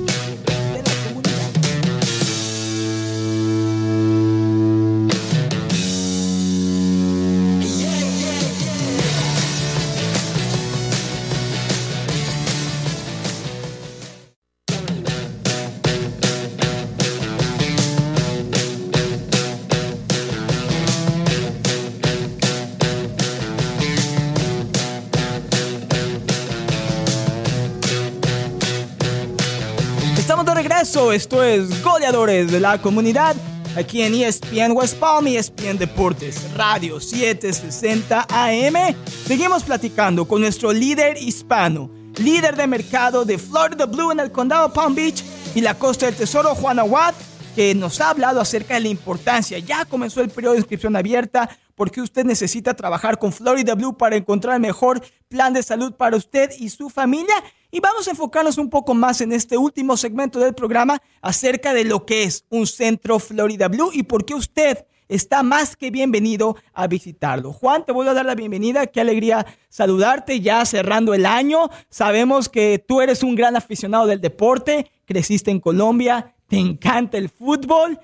Goleadores 30.94 31.24
esto 31.24 31.44
es 31.44 31.84
Goleadores 31.84 32.52
de 32.52 32.60
la 32.60 32.80
Comunidad, 32.80 33.36
aquí 33.76 34.04
en 34.04 34.14
ESPN 34.14 34.74
West 34.74 34.98
Palm 35.00 35.26
ESPN 35.26 35.80
Deportes, 35.80 36.54
Radio 36.56 37.00
760 37.00 38.28
AM. 38.30 38.96
Seguimos 39.26 39.64
platicando 39.64 40.28
con 40.28 40.42
nuestro 40.42 40.72
líder 40.72 41.18
hispano, 41.18 41.90
líder 42.18 42.56
de 42.56 42.68
mercado 42.68 43.26
de 43.26 43.40
Florida 43.40 43.88
Blue 43.88 44.12
en 44.12 44.20
el 44.20 44.32
condado 44.32 44.72
Palm 44.72 44.94
Beach 44.94 45.24
y 45.56 45.62
la 45.62 45.80
Costa 45.80 46.06
del 46.06 46.16
Tesoro, 46.16 46.54
Juan 46.54 46.78
Aguad, 46.78 47.16
que 47.56 47.74
nos 47.74 48.00
ha 48.00 48.12
hablado 48.12 48.40
acerca 48.40 48.76
de 48.76 48.82
la 48.82 48.90
importancia. 48.90 49.58
Ya 49.58 49.86
comenzó 49.86 50.22
el 50.22 50.30
periodo 50.30 50.54
de 50.54 50.60
inscripción 50.60 50.96
abierta 50.96 51.50
porque 51.74 52.02
usted 52.02 52.24
necesita 52.24 52.76
trabajar 52.76 53.18
con 53.18 53.34
Florida 53.34 53.74
Blue 53.74 53.98
para 53.98 54.16
encontrar 54.16 54.56
el 54.56 54.62
mejor 54.62 55.02
plan 55.28 55.54
de 55.54 55.64
salud 55.64 55.94
para 55.94 56.18
usted 56.18 56.52
y 56.60 56.70
su 56.70 56.92
familia. 56.92 57.34
Y 57.74 57.80
vamos 57.80 58.08
a 58.08 58.12
enfocarnos 58.12 58.60
un 58.60 58.70
poco 58.70 58.94
más 58.94 59.20
en 59.22 59.34
este 59.34 59.58
último 59.58 59.98
segmento 59.98 60.38
del 60.38 60.53
programa 60.53 61.01
acerca 61.24 61.74
de 61.74 61.84
lo 61.84 62.06
que 62.06 62.22
es 62.22 62.46
un 62.51 62.68
centro 62.68 63.18
Florida 63.18 63.68
Blue 63.68 63.89
y 63.92 64.03
por 64.03 64.25
qué 64.25 64.36
usted 64.36 64.86
está 65.08 65.42
más 65.42 65.75
que 65.75 65.89
bienvenido 65.89 66.56
a 66.72 66.86
visitarlo. 66.86 67.51
Juan, 67.51 67.84
te 67.84 67.92
voy 67.92 68.08
a 68.08 68.13
dar 68.13 68.27
la 68.27 68.36
bienvenida. 68.36 68.86
Qué 68.86 69.01
alegría 69.01 69.48
saludarte 69.70 70.39
ya 70.39 70.63
cerrando 70.65 71.15
el 71.15 71.25
año. 71.25 71.72
Sabemos 71.89 72.48
que 72.48 72.77
tú 72.77 73.01
eres 73.01 73.24
un 73.24 73.34
gran 73.34 73.56
aficionado 73.56 74.06
del 74.06 74.22
deporte, 74.22 74.92
creciste 75.06 75.50
en 75.50 75.60
Colombia, 75.60 76.36
te 76.48 76.58
encanta 76.60 77.18
el 77.18 77.27
fútbol 77.27 78.00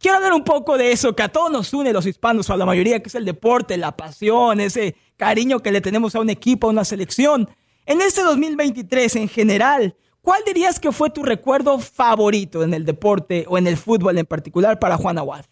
Quiero 0.00 0.18
hablar 0.18 0.32
un 0.32 0.44
poco 0.44 0.78
de 0.78 0.92
eso 0.92 1.16
que 1.16 1.24
a 1.24 1.28
todos 1.28 1.50
nos 1.50 1.74
une 1.74 1.92
los 1.92 2.06
hispanos, 2.06 2.48
o 2.48 2.52
a 2.52 2.56
la 2.56 2.64
mayoría, 2.64 3.00
que 3.02 3.08
es 3.08 3.16
el 3.16 3.24
deporte, 3.24 3.76
la 3.76 3.96
pasión, 3.96 4.60
ese 4.60 4.94
cariño 5.16 5.58
que 5.58 5.72
le 5.72 5.80
tenemos 5.80 6.14
a 6.14 6.20
un 6.20 6.30
equipo, 6.30 6.68
a 6.68 6.70
una 6.70 6.84
selección. 6.84 7.48
En 7.88 8.02
este 8.02 8.22
2023, 8.22 9.16
en 9.16 9.28
general, 9.28 9.96
¿cuál 10.20 10.42
dirías 10.44 10.78
que 10.78 10.92
fue 10.92 11.08
tu 11.08 11.22
recuerdo 11.22 11.78
favorito 11.78 12.62
en 12.62 12.74
el 12.74 12.84
deporte 12.84 13.46
o 13.48 13.56
en 13.56 13.66
el 13.66 13.78
fútbol 13.78 14.18
en 14.18 14.26
particular 14.26 14.78
para 14.78 14.98
Juan 14.98 15.16
Aguad? 15.16 15.46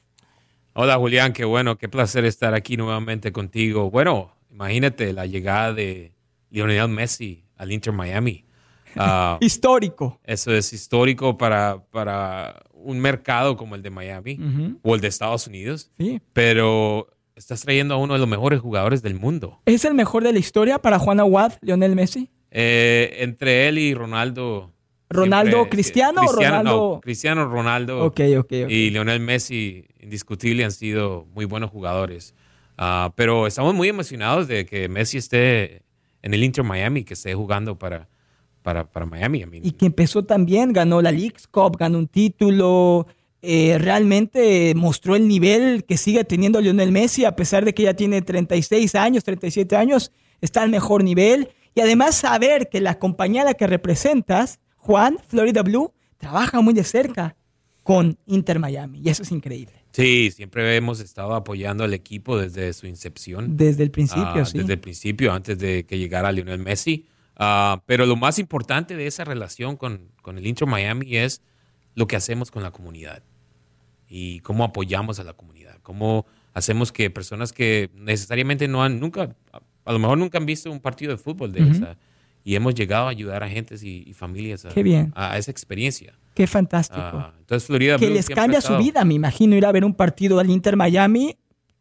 Hola 0.74 0.98
Julián, 0.98 1.32
qué 1.32 1.46
bueno, 1.46 1.78
qué 1.78 1.88
placer 1.88 2.26
estar 2.26 2.52
aquí 2.52 2.76
nuevamente 2.76 3.32
contigo. 3.32 3.90
Bueno, 3.90 4.36
imagínate 4.50 5.14
la 5.14 5.24
llegada 5.24 5.72
de 5.72 6.12
Lionel 6.50 6.88
Messi 6.88 7.46
al 7.56 7.72
Inter 7.72 7.94
Miami. 7.94 8.44
Ah, 8.98 9.36
histórico. 9.42 10.18
Eso 10.24 10.54
es 10.54 10.72
histórico 10.72 11.36
para, 11.36 11.84
para 11.90 12.62
un 12.72 12.98
mercado 12.98 13.54
como 13.54 13.74
el 13.74 13.82
de 13.82 13.90
Miami 13.90 14.38
o 14.80 14.94
el 14.94 15.02
de 15.02 15.08
Estados 15.08 15.46
Unidos, 15.46 15.90
sí. 15.98 16.18
pero 16.32 17.06
estás 17.36 17.60
trayendo 17.60 17.94
a 17.94 17.98
uno 17.98 18.14
de 18.14 18.18
los 18.18 18.28
mejores 18.28 18.60
jugadores 18.60 19.02
del 19.02 19.14
mundo. 19.14 19.60
¿Es 19.66 19.84
el 19.84 19.94
mejor 19.94 20.24
de 20.24 20.32
la 20.32 20.38
historia 20.38 20.80
para 20.80 20.98
Juan 20.98 21.20
Aguad, 21.20 21.52
Lionel 21.60 21.94
Messi? 21.94 22.30
Eh, 22.50 23.18
entre 23.18 23.68
él 23.68 23.78
y 23.78 23.94
Ronaldo. 23.94 24.72
¿Ronaldo 25.08 25.68
Cristiano, 25.68 26.22
o 26.26 26.32
Ronaldo? 26.32 27.00
Cristiano 27.00 27.46
Ronaldo 27.46 28.12
y 28.68 28.90
Lionel 28.90 29.20
Messi, 29.20 29.86
indiscutible, 30.00 30.64
han 30.64 30.72
sido 30.72 31.26
muy 31.32 31.44
buenos 31.44 31.70
jugadores. 31.70 32.34
Ah, 32.76 33.12
pero 33.14 33.46
estamos 33.46 33.72
muy 33.74 33.88
emocionados 33.88 34.48
de 34.48 34.66
que 34.66 34.88
Messi 34.88 35.18
esté 35.18 35.82
en 36.22 36.34
el 36.34 36.42
Inter 36.42 36.64
Miami, 36.64 37.04
que 37.04 37.14
esté 37.14 37.34
jugando 37.34 37.78
para, 37.78 38.08
para, 38.62 39.06
Miami. 39.06 39.60
y 39.62 39.70
que 39.72 39.86
empezó 39.86 40.24
también, 40.24 40.72
ganó 40.72 41.00
la 41.00 41.12
League's 41.12 41.46
Cup, 41.46 41.76
ganó 41.78 41.98
un 41.98 42.08
título, 42.08 43.06
eh, 43.48 43.78
realmente 43.78 44.74
mostró 44.74 45.14
el 45.14 45.28
nivel 45.28 45.84
que 45.84 45.96
sigue 45.96 46.24
teniendo 46.24 46.60
Lionel 46.60 46.90
Messi, 46.90 47.24
a 47.24 47.36
pesar 47.36 47.64
de 47.64 47.74
que 47.74 47.84
ya 47.84 47.94
tiene 47.94 48.20
36 48.20 48.96
años, 48.96 49.22
37 49.22 49.76
años, 49.76 50.10
está 50.40 50.62
al 50.62 50.70
mejor 50.70 51.04
nivel. 51.04 51.50
Y 51.72 51.80
además 51.80 52.16
saber 52.16 52.68
que 52.68 52.80
la 52.80 52.98
compañía 52.98 53.42
a 53.42 53.44
la 53.44 53.54
que 53.54 53.68
representas, 53.68 54.58
Juan, 54.78 55.18
Florida 55.28 55.62
Blue, 55.62 55.92
trabaja 56.18 56.60
muy 56.60 56.74
de 56.74 56.82
cerca 56.82 57.36
con 57.84 58.18
Inter 58.26 58.58
Miami. 58.58 59.00
Y 59.04 59.10
eso 59.10 59.22
es 59.22 59.30
increíble. 59.30 59.74
Sí, 59.92 60.32
siempre 60.34 60.74
hemos 60.74 60.98
estado 60.98 61.34
apoyando 61.36 61.84
al 61.84 61.94
equipo 61.94 62.36
desde 62.36 62.72
su 62.72 62.88
incepción. 62.88 63.56
Desde 63.56 63.84
el 63.84 63.92
principio, 63.92 64.42
ah, 64.42 64.44
sí. 64.44 64.58
Desde 64.58 64.72
el 64.72 64.80
principio, 64.80 65.32
antes 65.32 65.56
de 65.56 65.86
que 65.86 65.98
llegara 65.98 66.32
Lionel 66.32 66.58
Messi. 66.58 67.06
Ah, 67.36 67.80
pero 67.86 68.06
lo 68.06 68.16
más 68.16 68.40
importante 68.40 68.96
de 68.96 69.06
esa 69.06 69.22
relación 69.22 69.76
con, 69.76 70.10
con, 70.20 70.36
el 70.36 70.46
Intro 70.48 70.66
Miami 70.66 71.16
es 71.16 71.42
lo 71.94 72.08
que 72.08 72.16
hacemos 72.16 72.50
con 72.50 72.64
la 72.64 72.72
comunidad 72.72 73.22
y 74.08 74.40
cómo 74.40 74.64
apoyamos 74.64 75.18
a 75.18 75.24
la 75.24 75.32
comunidad, 75.32 75.76
cómo 75.82 76.26
hacemos 76.54 76.92
que 76.92 77.10
personas 77.10 77.52
que 77.52 77.90
necesariamente 77.94 78.68
no 78.68 78.82
han, 78.82 79.00
nunca, 79.00 79.34
a 79.84 79.92
lo 79.92 79.98
mejor 79.98 80.18
nunca 80.18 80.38
han 80.38 80.46
visto 80.46 80.70
un 80.70 80.80
partido 80.80 81.12
de 81.12 81.18
fútbol 81.18 81.52
de 81.52 81.68
esa, 81.70 81.96
y 82.44 82.54
hemos 82.54 82.74
llegado 82.74 83.06
a 83.06 83.10
ayudar 83.10 83.42
a 83.42 83.48
gentes 83.48 83.82
y, 83.82 84.12
familias 84.14 84.64
a, 84.64 84.70
a, 85.14 85.36
esa 85.36 85.50
experiencia. 85.50 86.14
Qué 86.34 86.46
fantástico. 86.46 87.00
Ah, 87.02 87.34
entonces 87.38 87.66
Florida 87.66 87.98
que 87.98 88.08
les 88.08 88.28
cambia 88.28 88.60
su 88.60 88.76
vida, 88.76 89.04
me 89.04 89.14
imagino 89.14 89.56
ir 89.56 89.66
a 89.66 89.72
ver 89.72 89.84
un 89.84 89.94
partido 89.94 90.38
al 90.38 90.48
Inter 90.48 90.76
Miami, 90.76 91.36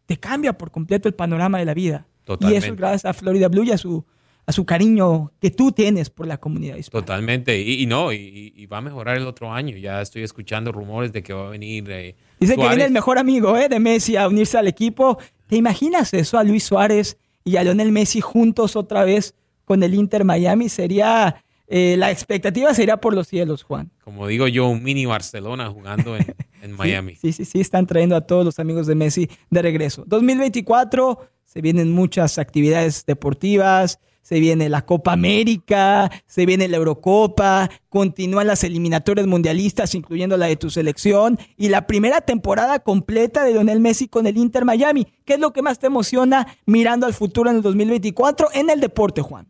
te 0.06 0.18
cambia 0.18 0.58
por 0.58 0.72
completo 0.72 1.08
el 1.08 1.14
panorama 1.14 1.60
de 1.60 1.66
la 1.66 1.74
vida. 1.74 2.08
Totalmente. 2.24 2.56
Y 2.56 2.58
eso 2.58 2.74
es 2.74 2.78
gracias 2.80 3.06
a 3.06 3.14
Florida 3.14 3.48
Blue 3.48 3.64
y 3.64 3.72
a 3.72 3.78
su 3.78 4.04
a 4.48 4.52
su 4.52 4.66
cariño 4.66 5.32
que 5.40 5.50
tú 5.50 5.72
tienes 5.72 6.10
por 6.10 6.28
la 6.28 6.38
comunidad 6.38 6.76
hispana. 6.76 7.04
Totalmente, 7.04 7.60
y, 7.60 7.86
no, 7.86 8.14
y, 8.14 8.66
va 8.72 8.78
a 8.78 8.82
mejorar 8.82 9.18
el 9.18 9.26
otro 9.28 9.52
año. 9.52 9.76
Ya 9.78 10.02
estoy 10.02 10.24
escuchando 10.24 10.72
rumores 10.72 11.12
de 11.12 11.24
que 11.24 11.34
va 11.34 11.48
a 11.48 11.50
venir. 11.50 11.90
Eh, 11.90 12.16
Dice 12.40 12.56
que 12.56 12.68
viene 12.68 12.86
el 12.86 12.92
mejor 12.92 13.18
amigo 13.18 13.58
eh, 13.58 13.70
de 13.70 13.80
Messi 13.80 14.18
a 14.18 14.28
unirse 14.28 14.58
al 14.58 14.68
equipo. 14.68 15.18
¿Te 15.48 15.56
imaginas 15.56 16.14
eso 16.14 16.38
a 16.38 16.44
Luis 16.44 16.64
Suárez 16.64 17.18
y 17.44 17.58
a 17.58 17.64
Lionel 17.64 17.92
Messi 17.92 18.22
juntos 18.22 18.76
otra 18.76 19.04
vez 19.04 19.36
con 19.66 19.82
el 19.84 19.94
Inter 19.94 20.24
Miami? 20.24 20.70
Sería, 20.70 21.44
eh, 21.68 21.96
la 21.98 22.12
expectativa 22.12 22.74
sería 22.74 22.98
por 22.98 23.16
los 23.16 23.28
cielos, 23.28 23.64
Juan. 23.64 23.92
Como 24.04 24.28
digo 24.28 24.48
yo, 24.48 24.68
un 24.68 24.84
mini 24.84 25.06
Barcelona 25.06 25.70
jugando 25.70 26.16
en, 26.18 26.36
en 26.62 26.72
Miami. 26.74 27.16
sí, 27.16 27.32
sí, 27.32 27.46
sí, 27.46 27.62
están 27.62 27.88
trayendo 27.88 28.16
a 28.16 28.22
todos 28.22 28.46
los 28.46 28.60
amigos 28.60 28.86
de 28.86 28.96
Messi 28.96 29.30
de 29.50 29.62
regreso. 29.62 30.04
2024, 30.08 31.32
se 31.46 31.62
vienen 31.62 31.92
muchas 31.92 32.38
actividades 32.38 33.06
deportivas 33.06 34.00
se 34.26 34.40
viene 34.40 34.70
la 34.70 34.84
Copa 34.88 35.14
América, 35.14 36.10
se 36.26 36.48
viene 36.48 36.68
la 36.68 36.78
Eurocopa, 36.78 37.70
continúan 37.90 38.48
las 38.48 38.64
eliminatorias 38.64 39.28
mundialistas, 39.28 39.94
incluyendo 39.94 40.36
la 40.36 40.48
de 40.48 40.56
tu 40.56 40.72
selección, 40.72 41.38
y 41.58 41.70
la 41.70 41.86
primera 41.86 42.22
temporada 42.22 42.80
completa 42.80 43.44
de 43.44 43.52
Lionel 43.52 43.80
Messi 43.82 44.08
con 44.08 44.26
el 44.26 44.38
Inter 44.38 44.66
Miami. 44.66 45.06
¿Qué 45.26 45.36
es 45.36 45.40
lo 45.40 45.54
que 45.54 45.62
más 45.62 45.78
te 45.78 45.86
emociona 45.86 46.48
mirando 46.66 47.06
al 47.06 47.14
futuro 47.14 47.52
en 47.52 47.58
el 47.58 47.62
2024 47.62 48.48
en 48.56 48.72
el 48.72 48.80
deporte, 48.80 49.22
Juan? 49.22 49.46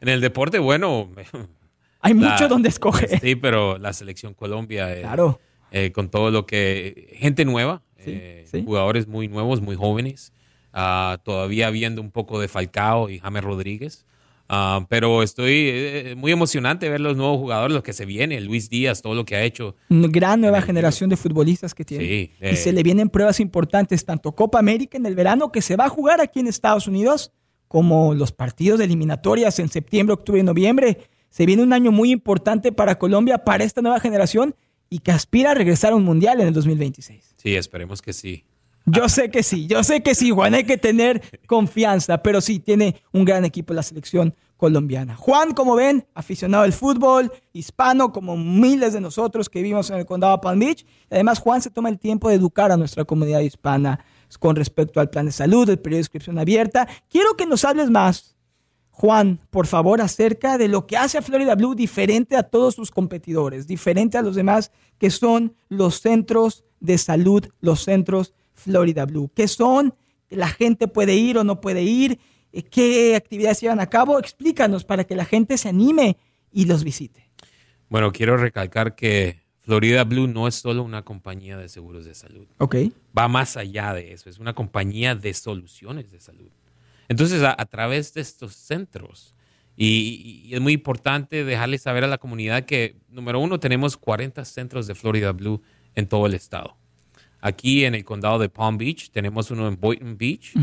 En 0.00 0.08
el 0.08 0.20
deporte, 0.20 0.60
bueno. 0.60 1.08
Hay 2.00 2.14
mucho 2.14 2.46
donde 2.46 2.68
escoger. 2.68 3.18
Sí, 3.18 3.34
pero 3.34 3.76
la 3.76 3.92
selección 3.92 4.34
Colombia. 4.34 4.96
Eh, 4.96 5.00
claro. 5.00 5.40
Eh, 5.72 5.90
con 5.90 6.10
todo 6.10 6.30
lo 6.30 6.46
que. 6.46 7.16
Gente 7.18 7.44
nueva, 7.44 7.82
eh, 7.98 8.46
jugadores 8.64 9.08
muy 9.08 9.26
nuevos, 9.26 9.60
muy 9.60 9.74
jóvenes. 9.74 10.32
Ah, 10.72 11.18
todavía 11.22 11.70
viendo 11.70 12.00
un 12.00 12.10
poco 12.10 12.40
de 12.40 12.48
Falcao 12.48 13.10
y 13.10 13.18
James 13.18 13.44
Rodríguez. 13.44 14.06
Ah, 14.54 14.86
pero 14.90 15.22
estoy 15.22 15.70
eh, 15.70 16.14
muy 16.14 16.30
emocionante 16.30 16.88
ver 16.90 17.00
los 17.00 17.16
nuevos 17.16 17.38
jugadores, 17.38 17.72
los 17.72 17.82
que 17.82 17.94
se 17.94 18.04
vienen, 18.04 18.44
Luis 18.44 18.68
Díaz, 18.68 19.00
todo 19.00 19.14
lo 19.14 19.24
que 19.24 19.34
ha 19.34 19.42
hecho. 19.42 19.76
Una 19.88 20.08
gran 20.08 20.42
nueva 20.42 20.60
generación 20.60 21.08
de 21.08 21.16
futbolistas 21.16 21.74
que 21.74 21.86
tiene. 21.86 22.04
Sí, 22.04 22.30
y 22.38 22.56
se 22.56 22.68
eh. 22.70 22.72
le 22.74 22.82
vienen 22.82 23.08
pruebas 23.08 23.40
importantes, 23.40 24.04
tanto 24.04 24.32
Copa 24.32 24.58
América 24.58 24.98
en 24.98 25.06
el 25.06 25.14
verano, 25.14 25.50
que 25.50 25.62
se 25.62 25.76
va 25.76 25.86
a 25.86 25.88
jugar 25.88 26.20
aquí 26.20 26.40
en 26.40 26.48
Estados 26.48 26.86
Unidos, 26.86 27.32
como 27.66 28.14
los 28.14 28.32
partidos 28.32 28.78
de 28.78 28.84
eliminatorias 28.84 29.58
en 29.58 29.70
septiembre, 29.70 30.12
octubre 30.12 30.40
y 30.40 30.44
noviembre. 30.44 30.98
Se 31.30 31.46
viene 31.46 31.62
un 31.62 31.72
año 31.72 31.90
muy 31.90 32.10
importante 32.10 32.72
para 32.72 32.98
Colombia, 32.98 33.38
para 33.38 33.64
esta 33.64 33.80
nueva 33.80 34.00
generación, 34.00 34.54
y 34.90 34.98
que 34.98 35.12
aspira 35.12 35.52
a 35.52 35.54
regresar 35.54 35.94
a 35.94 35.96
un 35.96 36.04
mundial 36.04 36.42
en 36.42 36.48
el 36.48 36.52
2026. 36.52 37.36
Sí, 37.38 37.54
esperemos 37.54 38.02
que 38.02 38.12
sí. 38.12 38.44
Yo 38.84 39.08
sé 39.08 39.30
que 39.30 39.42
sí, 39.42 39.66
yo 39.66 39.84
sé 39.84 40.02
que 40.02 40.14
sí, 40.14 40.30
Juan, 40.30 40.54
hay 40.54 40.64
que 40.64 40.76
tener 40.76 41.22
confianza, 41.46 42.22
pero 42.22 42.40
sí, 42.40 42.58
tiene 42.58 43.02
un 43.12 43.24
gran 43.24 43.44
equipo 43.44 43.74
la 43.74 43.82
selección 43.82 44.34
colombiana. 44.56 45.16
Juan, 45.16 45.54
como 45.54 45.74
ven, 45.74 46.06
aficionado 46.14 46.64
al 46.64 46.72
fútbol, 46.72 47.32
hispano, 47.52 48.12
como 48.12 48.36
miles 48.36 48.92
de 48.92 49.00
nosotros 49.00 49.48
que 49.48 49.60
vivimos 49.60 49.90
en 49.90 49.98
el 49.98 50.06
condado 50.06 50.36
de 50.36 50.42
Palm 50.42 50.58
Beach. 50.58 50.86
Además, 51.10 51.38
Juan 51.40 51.60
se 51.60 51.70
toma 51.70 51.88
el 51.88 51.98
tiempo 51.98 52.28
de 52.28 52.36
educar 52.36 52.70
a 52.70 52.76
nuestra 52.76 53.04
comunidad 53.04 53.40
hispana 53.40 54.04
con 54.38 54.56
respecto 54.56 55.00
al 55.00 55.10
plan 55.10 55.26
de 55.26 55.32
salud, 55.32 55.68
el 55.68 55.78
periodo 55.78 55.98
de 55.98 56.02
inscripción 56.02 56.38
abierta. 56.38 56.88
Quiero 57.08 57.34
que 57.36 57.46
nos 57.46 57.64
hables 57.64 57.90
más, 57.90 58.36
Juan, 58.90 59.40
por 59.50 59.66
favor, 59.66 60.00
acerca 60.00 60.58
de 60.58 60.68
lo 60.68 60.86
que 60.86 60.96
hace 60.96 61.18
a 61.18 61.22
Florida 61.22 61.54
Blue 61.54 61.74
diferente 61.74 62.36
a 62.36 62.42
todos 62.42 62.74
sus 62.74 62.90
competidores, 62.90 63.66
diferente 63.66 64.18
a 64.18 64.22
los 64.22 64.36
demás 64.36 64.70
que 64.98 65.10
son 65.10 65.54
los 65.68 66.00
centros 66.00 66.64
de 66.78 66.98
salud, 66.98 67.48
los 67.60 67.82
centros 67.82 68.32
Florida 68.54 69.06
Blue. 69.06 69.30
¿Qué 69.34 69.48
son? 69.48 69.94
¿La 70.30 70.48
gente 70.48 70.88
puede 70.88 71.14
ir 71.14 71.38
o 71.38 71.44
no 71.44 71.60
puede 71.60 71.82
ir? 71.82 72.18
¿Qué 72.70 73.16
actividades 73.16 73.60
llevan 73.60 73.80
a 73.80 73.88
cabo? 73.88 74.18
Explícanos 74.18 74.84
para 74.84 75.04
que 75.04 75.14
la 75.14 75.24
gente 75.24 75.56
se 75.56 75.68
anime 75.68 76.16
y 76.50 76.66
los 76.66 76.84
visite. 76.84 77.30
Bueno, 77.88 78.12
quiero 78.12 78.36
recalcar 78.36 78.94
que 78.94 79.42
Florida 79.60 80.04
Blue 80.04 80.26
no 80.26 80.48
es 80.48 80.56
solo 80.56 80.82
una 80.82 81.02
compañía 81.02 81.56
de 81.56 81.68
seguros 81.68 82.04
de 82.04 82.14
salud. 82.14 82.46
Ok. 82.58 82.76
Va 83.16 83.28
más 83.28 83.56
allá 83.56 83.94
de 83.94 84.12
eso. 84.12 84.28
Es 84.28 84.38
una 84.38 84.54
compañía 84.54 85.14
de 85.14 85.32
soluciones 85.34 86.10
de 86.10 86.20
salud. 86.20 86.50
Entonces, 87.08 87.42
a, 87.42 87.64
través 87.66 88.12
de 88.14 88.22
estos 88.22 88.54
centros, 88.54 89.34
y, 89.76 90.50
es 90.52 90.60
muy 90.60 90.72
importante 90.72 91.44
dejarle 91.44 91.78
saber 91.78 92.04
a 92.04 92.06
la 92.06 92.18
comunidad 92.18 92.64
que, 92.64 92.96
número 93.08 93.38
uno, 93.38 93.60
tenemos 93.60 93.96
40 93.96 94.44
centros 94.44 94.86
de 94.86 94.94
Florida 94.94 95.32
Blue 95.32 95.62
en 95.94 96.08
todo 96.08 96.26
el 96.26 96.34
estado. 96.34 96.76
Aquí 97.44 97.84
en 97.84 97.96
el 97.96 98.04
condado 98.04 98.38
de 98.38 98.48
Palm 98.48 98.78
Beach 98.78 99.10
tenemos 99.10 99.50
uno 99.50 99.66
en 99.66 99.78
Boynton 99.78 100.16
Beach 100.16 100.54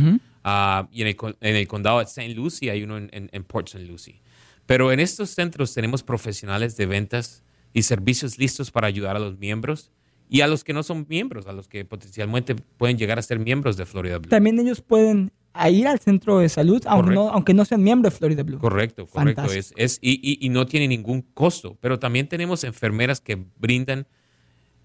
ah, 0.45 0.88
y 0.93 1.01
en 1.01 1.07
el, 1.41 1.67
condado 1.67 2.00
de 2.00 2.05
St. 2.05 2.29
Lucie 2.29 2.71
hay 2.71 2.83
uno 2.83 2.98
en, 2.98 3.43
Port 3.43 3.67
St. 3.67 3.86
Lucie. 3.86 4.21
Pero 4.65 4.93
en 4.93 5.01
estos 5.01 5.31
centros 5.31 5.74
tenemos 5.74 6.03
profesionales 6.03 6.77
de 6.77 6.86
ventas 6.86 7.43
y 7.74 7.83
servicios 7.83 8.39
listos 8.39 8.71
para 8.71 8.88
ayudar 8.88 9.17
a 9.17 9.19
los 9.19 9.38
miembros 9.38 9.91
y 10.29 10.39
a 10.39 10.48
los 10.48 10.63
que 10.63 10.71
no 10.71 10.81
son 10.81 11.05
miembros, 11.09 11.48
a 11.48 11.51
los 11.51 11.67
que 11.67 11.83
potencialmente 11.83 12.55
pueden 12.55 12.98
llegar 12.98 13.19
a 13.19 13.24
ser 13.24 13.39
miembros 13.39 13.75
de 13.75 13.86
Florida 13.86 14.17
Blue. 14.19 14.29
También 14.29 14.57
ellos 14.57 14.79
pueden 14.79 15.33
ir 15.69 15.86
al 15.86 16.00
centro 16.00 16.39
de 16.39 16.48
salud, 16.48 16.81
aunque 16.86 17.13
no, 17.13 17.29
aunque 17.29 17.53
no, 17.53 17.65
sean 17.65 17.83
miembros 17.83 18.13
de 18.13 18.17
Florida 18.19 18.43
Blue. 18.43 18.59
Correcto, 18.59 19.05
correcto. 19.05 19.43
Es, 19.75 20.00
y, 20.01 20.48
no 20.50 20.65
tiene 20.65 20.88
ningún 20.88 21.24
costo. 21.24 21.77
Pero 21.81 22.00
también 22.00 22.29
tenemos 22.29 22.63
enfermeras 22.63 23.19
que 23.19 23.43
brindan 23.57 24.07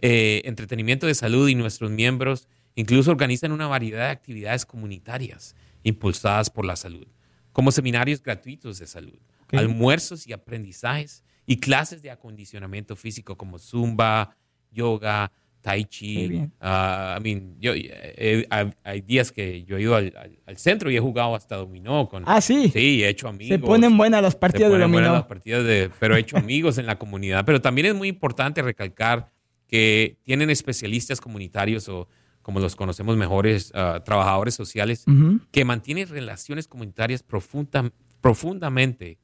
eh, 0.07 0.43
entretenimiento 0.45 1.07
de 1.07 1.15
salud 1.15 1.49
y 1.49 1.55
nuestros 1.55 1.91
miembros 1.91 2.47
incluso 2.75 3.11
organizan 3.11 3.53
una 3.53 3.69
variedad 3.69 4.01
de 4.01 4.11
actividades 4.11 4.67
comunitarias 4.67 5.57
impulsadas 5.83 6.51
por 6.51 6.67
la 6.67 6.77
salud, 6.77 7.07
como 7.53 7.73
seminarios 7.73 8.23
gratuitos 8.23 8.79
de 8.79 8.87
salud, 8.87 9.19
almuerzos 9.53 10.27
y 10.27 10.35
aprendizajes 10.35 11.25
y 11.47 11.57
clases 11.57 12.03
de 12.03 12.11
acondicionamiento 12.11 12.97
físico 12.97 13.39
como 13.39 13.59
zumba, 13.59 14.37
yoga, 14.71 15.33
tai 15.63 15.87
chi. 15.87 16.27
Uh, 16.61 17.17
I 17.17 17.21
mean, 17.23 17.57
yo, 17.59 17.73
eh, 17.75 18.47
hay, 18.83 19.01
días 19.01 19.33
que 19.33 19.65
yo 19.65 19.79
he 19.79 19.83
ido 19.85 19.97
al, 19.97 20.13
centro 20.57 20.91
y 20.91 20.97
he 20.99 21.01
jugado 21.01 21.35
hasta 21.35 21.57
dominó. 21.57 22.11
Con, 22.11 22.25
ah, 22.27 22.43
sí. 22.43 22.69
Sí, 22.69 23.03
he 23.03 23.09
hecho 23.09 23.27
amigos. 23.27 23.57
Se 23.57 23.59
ponen 23.59 23.97
buenas 23.97 24.21
las 24.21 24.37
partidas 24.37 24.71
de 24.71 24.79
dominó. 24.79 24.99
Buenas 24.99 25.13
las 25.13 25.25
partidas 25.25 25.65
de, 25.65 25.91
pero 25.99 26.15
he 26.15 26.21
hecho 26.21 26.37
amigos 26.37 26.77
en 26.77 26.85
la 26.85 26.99
comunidad. 26.99 27.47
Pero 27.47 27.63
también 27.63 27.87
es 27.87 27.95
muy 27.95 28.09
importante 28.09 28.61
recalcar 28.61 29.33
que 29.75 30.19
tienen 30.23 30.51
especialistas 30.51 31.21
comunitarios 31.21 31.89
o 31.89 32.07
como 32.43 32.61
los 32.61 32.77
conocemos 32.77 33.17
mejores, 33.17 33.73
ah, 33.75 34.03
trabajadores 34.05 34.55
sociales, 34.55 35.05
que 35.51 35.65
mantienen 35.65 36.07
relaciones 36.07 36.69
comunitarias 36.69 37.25
profunda, 37.25 37.91
profundamente, 38.21 39.19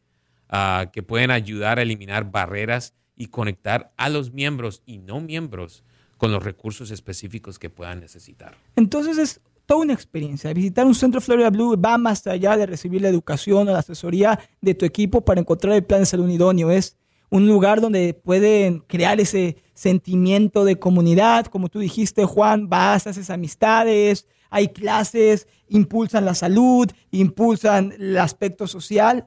uh, 0.52 0.90
que 0.90 1.04
pueden 1.04 1.30
ayudar 1.30 1.78
a 1.78 1.82
eliminar 1.82 2.32
barreras 2.32 2.94
y 3.16 3.26
conectar 3.26 3.92
a 3.96 4.08
los 4.08 4.32
miembros 4.32 4.82
y 4.86 4.98
no 4.98 5.20
miembros 5.20 5.84
con 6.16 6.32
los 6.32 6.42
recursos 6.42 6.90
específicos 6.90 7.60
que 7.60 7.70
puedan 7.70 8.00
necesitar. 8.00 8.56
Entonces 8.74 9.18
es 9.18 9.40
toda 9.66 9.82
una 9.82 9.92
experiencia. 9.92 10.52
Visitar 10.52 10.84
un 10.84 10.96
centro 10.96 11.20
Florida 11.20 11.50
Blue 11.50 11.80
va 11.80 11.96
más 11.96 12.26
allá 12.26 12.56
de 12.56 12.66
recibir 12.66 13.02
la 13.02 13.08
educación 13.08 13.68
o 13.68 13.72
la 13.72 13.78
asesoría 13.78 14.40
de 14.60 14.74
tu 14.74 14.84
equipo 14.84 15.24
para 15.24 15.40
encontrar 15.40 15.74
el 15.74 15.84
plan 15.84 16.00
de 16.00 16.06
salud 16.06 16.28
idóneo. 16.28 16.72
Es 16.72 16.96
un 17.28 17.46
lugar 17.46 17.80
donde 17.80 18.12
pueden 18.12 18.80
crear 18.80 19.20
ese 19.20 19.56
sentimiento 19.80 20.66
de 20.66 20.78
comunidad, 20.78 21.46
como 21.46 21.70
tú 21.70 21.78
dijiste, 21.78 22.26
Juan, 22.26 22.68
vas, 22.68 23.06
haces 23.06 23.30
amistades, 23.30 24.26
hay 24.50 24.68
clases, 24.68 25.48
impulsan 25.68 26.26
la 26.26 26.34
salud, 26.34 26.90
impulsan 27.10 27.94
el 27.98 28.18
aspecto 28.18 28.66
social. 28.66 29.26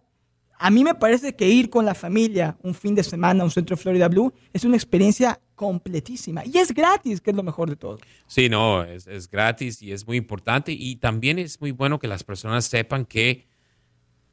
A 0.59 0.69
mí 0.69 0.83
me 0.83 0.93
parece 0.93 1.35
que 1.35 1.49
ir 1.49 1.71
con 1.71 1.87
la 1.87 1.95
familia 1.95 2.55
un 2.61 2.75
fin 2.75 2.93
de 2.93 3.03
semana 3.03 3.41
a 3.41 3.45
un 3.45 3.49
centro 3.49 3.75
Florida 3.75 4.07
Blue 4.09 4.31
es 4.53 4.63
una 4.63 4.75
experiencia 4.75 5.41
completísima 5.55 6.45
y 6.45 6.59
es 6.59 6.71
gratis, 6.71 7.19
que 7.19 7.31
es 7.31 7.35
lo 7.35 7.41
mejor 7.41 7.71
de 7.71 7.75
todo. 7.75 7.97
Sí, 8.27 8.47
no, 8.47 8.83
es, 8.83 9.07
es 9.07 9.27
gratis 9.27 9.81
y 9.81 9.91
es 9.91 10.05
muy 10.05 10.17
importante 10.17 10.71
y 10.71 10.97
también 10.97 11.39
es 11.39 11.59
muy 11.61 11.71
bueno 11.71 11.97
que 11.97 12.07
las 12.07 12.23
personas 12.23 12.65
sepan 12.65 13.05
que 13.05 13.47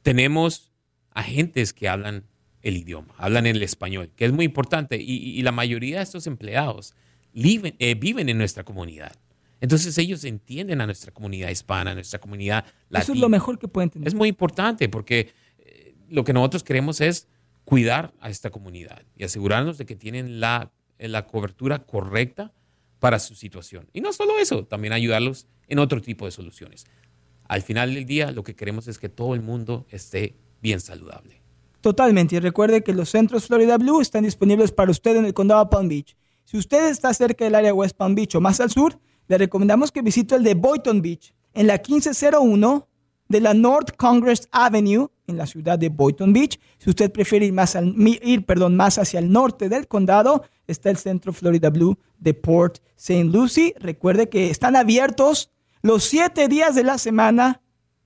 tenemos 0.03 0.71
agentes 1.13 1.73
que 1.73 1.89
hablan 1.89 2.25
el 2.61 2.77
idioma, 2.77 3.13
hablan 3.17 3.45
el 3.45 3.61
español, 3.63 4.11
que 4.15 4.25
es 4.25 4.31
muy 4.31 4.45
importante. 4.45 4.97
Y, 4.99 5.41
la 5.41 5.51
mayoría 5.51 5.97
de 5.97 6.03
estos 6.03 6.27
empleados 6.27 6.93
viven, 7.33 7.75
eh, 7.79 7.95
viven, 7.95 8.29
en 8.29 8.37
nuestra 8.37 8.63
comunidad. 8.63 9.13
Entonces 9.59 9.97
ellos 9.97 10.23
entienden 10.23 10.81
a 10.81 10.85
nuestra 10.85 11.11
comunidad 11.11 11.49
hispana, 11.49 11.91
a 11.91 11.93
nuestra 11.93 12.19
comunidad 12.19 12.65
latina. 12.89 13.03
Eso 13.03 13.13
es 13.13 13.19
lo 13.19 13.29
mejor 13.29 13.59
que 13.59 13.67
pueden 13.67 13.89
tener. 13.89 14.07
Es 14.07 14.15
muy 14.15 14.29
importante 14.29 14.89
porque 14.89 15.33
eh, 15.59 15.95
lo 16.09 16.23
que 16.23 16.33
nosotros 16.33 16.63
queremos 16.63 16.99
es 17.01 17.27
cuidar 17.63 18.13
a 18.19 18.29
esta 18.29 18.49
comunidad 18.49 19.03
y 19.15 19.23
asegurarnos 19.23 19.77
de 19.77 19.85
que 19.85 19.95
tienen 19.95 20.39
la, 20.39 20.71
la 20.97 21.27
cobertura 21.27 21.85
correcta 21.85 22.53
para 22.99 23.19
su 23.19 23.35
situación. 23.35 23.87
Y 23.93 24.01
no 24.01 24.13
solo 24.13 24.37
eso, 24.37 24.65
también 24.65 24.93
ayudarlos 24.93 25.47
en 25.67 25.79
otro 25.79 26.01
tipo 26.01 26.25
de 26.25 26.31
soluciones. 26.31 26.85
Al 27.47 27.61
final 27.61 27.93
del 27.93 28.05
día, 28.05 28.31
lo 28.31 28.43
que 28.43 28.55
queremos 28.55 28.87
es 28.87 28.97
que 28.97 29.09
todo 29.09 29.35
el 29.35 29.41
mundo 29.41 29.85
esté 29.89 30.35
bien 30.61 30.79
saludable. 30.79 31.40
Totalmente. 31.81 32.35
Y 32.35 32.39
recuerde 32.39 32.83
que 32.83 32.93
los 32.93 33.09
centros 33.09 33.47
Florida 33.47 33.77
Blue 33.77 34.01
están 34.01 34.23
disponibles 34.23 34.71
para 34.71 34.91
usted 34.91 35.15
en 35.15 35.25
el 35.25 35.33
condado 35.33 35.63
de 35.65 35.69
Palm 35.69 35.87
Beach. 35.87 36.15
Si 36.45 36.57
usted 36.57 36.89
está 36.89 37.13
cerca 37.13 37.43
del 37.43 37.55
área 37.55 37.73
West 37.73 37.97
Palm 37.97 38.15
Beach 38.15 38.35
o 38.35 38.41
más 38.41 38.59
al 38.59 38.69
sur, 38.69 38.99
le 39.27 39.37
recomendamos 39.37 39.91
que 39.91 40.01
visite 40.01 40.35
el 40.35 40.43
de 40.43 40.53
Boynton 40.53 41.01
Beach 41.01 41.33
en 41.53 41.67
la 41.67 41.75
1501 41.75 42.87
de 43.27 43.41
la 43.41 43.53
North 43.53 43.95
Congress 43.95 44.47
Avenue 44.51 45.09
en 45.27 45.37
la 45.37 45.47
ciudad 45.47 45.79
de 45.79 45.89
Boynton 45.89 46.33
Beach. 46.33 46.59
Si 46.77 46.89
usted 46.89 47.11
prefiere 47.11 47.45
ir 47.45 47.53
más, 47.53 47.75
al, 47.75 47.95
ir, 47.97 48.45
perdón, 48.45 48.75
más 48.75 48.97
hacia 48.97 49.19
el 49.19 49.31
norte 49.31 49.69
del 49.69 49.87
condado, 49.87 50.43
está 50.67 50.89
el 50.89 50.97
centro 50.97 51.33
Florida 51.33 51.69
Blue 51.69 51.97
de 52.19 52.33
Port 52.33 52.79
St. 52.97 53.23
Lucie. 53.25 53.73
Recuerde 53.79 54.29
que 54.29 54.49
están 54.49 54.75
abiertos 54.75 55.49
los 55.81 56.03
siete 56.03 56.47
días 56.47 56.75
de 56.75 56.83
la 56.83 56.97
semana 56.97 57.60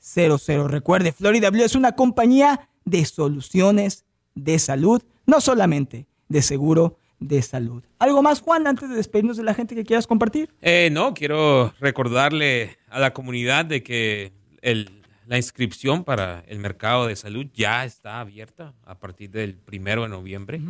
561-374-6200. 0.00 0.66
Recuerde, 0.68 1.12
Florida 1.12 1.50
Blue 1.50 1.64
es 1.64 1.74
una 1.74 1.92
compañía 1.92 2.68
de 2.84 3.04
soluciones 3.04 4.04
de 4.34 4.58
salud, 4.58 5.02
no 5.26 5.40
solamente 5.40 6.06
de 6.28 6.42
seguro 6.42 6.96
de 7.18 7.42
salud. 7.42 7.84
¿Algo 7.98 8.22
más, 8.22 8.40
Juan, 8.40 8.66
antes 8.66 8.88
de 8.88 8.96
despedirnos 8.96 9.36
de 9.36 9.44
la 9.44 9.54
gente 9.54 9.74
que 9.74 9.84
quieras 9.84 10.06
compartir? 10.06 10.50
Eh, 10.62 10.88
no, 10.90 11.12
quiero 11.12 11.74
recordarle 11.80 12.78
a 12.88 12.98
la 12.98 13.12
comunidad 13.12 13.66
de 13.66 13.82
que 13.82 14.32
el 14.62 15.00
la 15.30 15.36
inscripción 15.36 16.02
para 16.02 16.42
el 16.48 16.58
mercado 16.58 17.06
de 17.06 17.14
salud 17.14 17.46
ya 17.54 17.84
está 17.84 18.18
abierta 18.18 18.74
a 18.84 18.98
partir 18.98 19.30
del 19.30 19.54
primero 19.54 20.02
de 20.02 20.08
noviembre 20.08 20.60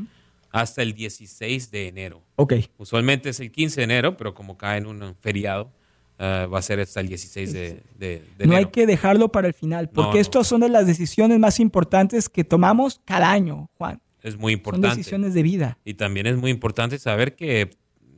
hasta 0.51 0.83
el 0.83 0.93
16 0.93 1.71
de 1.71 1.89
enero. 1.89 2.23
Ok. 2.37 2.53
Usualmente 2.77 3.31
es 3.31 3.41
el 3.41 3.51
15 3.51 3.81
de 3.81 3.85
enero, 3.85 4.19
pero 4.19 4.35
como 4.35 4.59
cae 4.59 4.77
en 4.77 4.87
un 4.87 5.17
feriado, 5.19 5.73
eh, 6.23 6.47
va 6.53 6.59
a 6.59 6.63
ser 6.63 6.81
hasta 6.81 7.01
el 7.01 7.09
16 7.09 7.53
de, 7.55 7.83
enero. 7.99 8.25
No 8.45 8.55
hay 8.55 8.67
que 8.67 8.87
dejarlo 8.87 9.33
para 9.33 9.49
el 9.49 9.55
final, 9.55 9.89
porque 9.89 10.21
estas 10.21 10.47
son 10.47 10.61
de 10.61 10.69
las 10.69 10.87
decisiones 10.87 11.39
más 11.39 11.59
importantes 11.61 12.29
que 12.29 12.45
tomamos 12.45 13.01
cada 13.07 13.31
año, 13.31 13.71
Juan. 13.79 14.03
Es 14.23 14.37
muy 14.37 14.53
importante. 14.53 14.89
Son 14.89 14.97
decisiones 14.99 15.33
de 15.33 15.43
vida. 15.43 15.79
Y 15.83 15.95
también 15.95 16.27
es 16.27 16.37
muy 16.37 16.51
importante 16.51 16.99
saber 16.99 17.37
que 17.37 17.71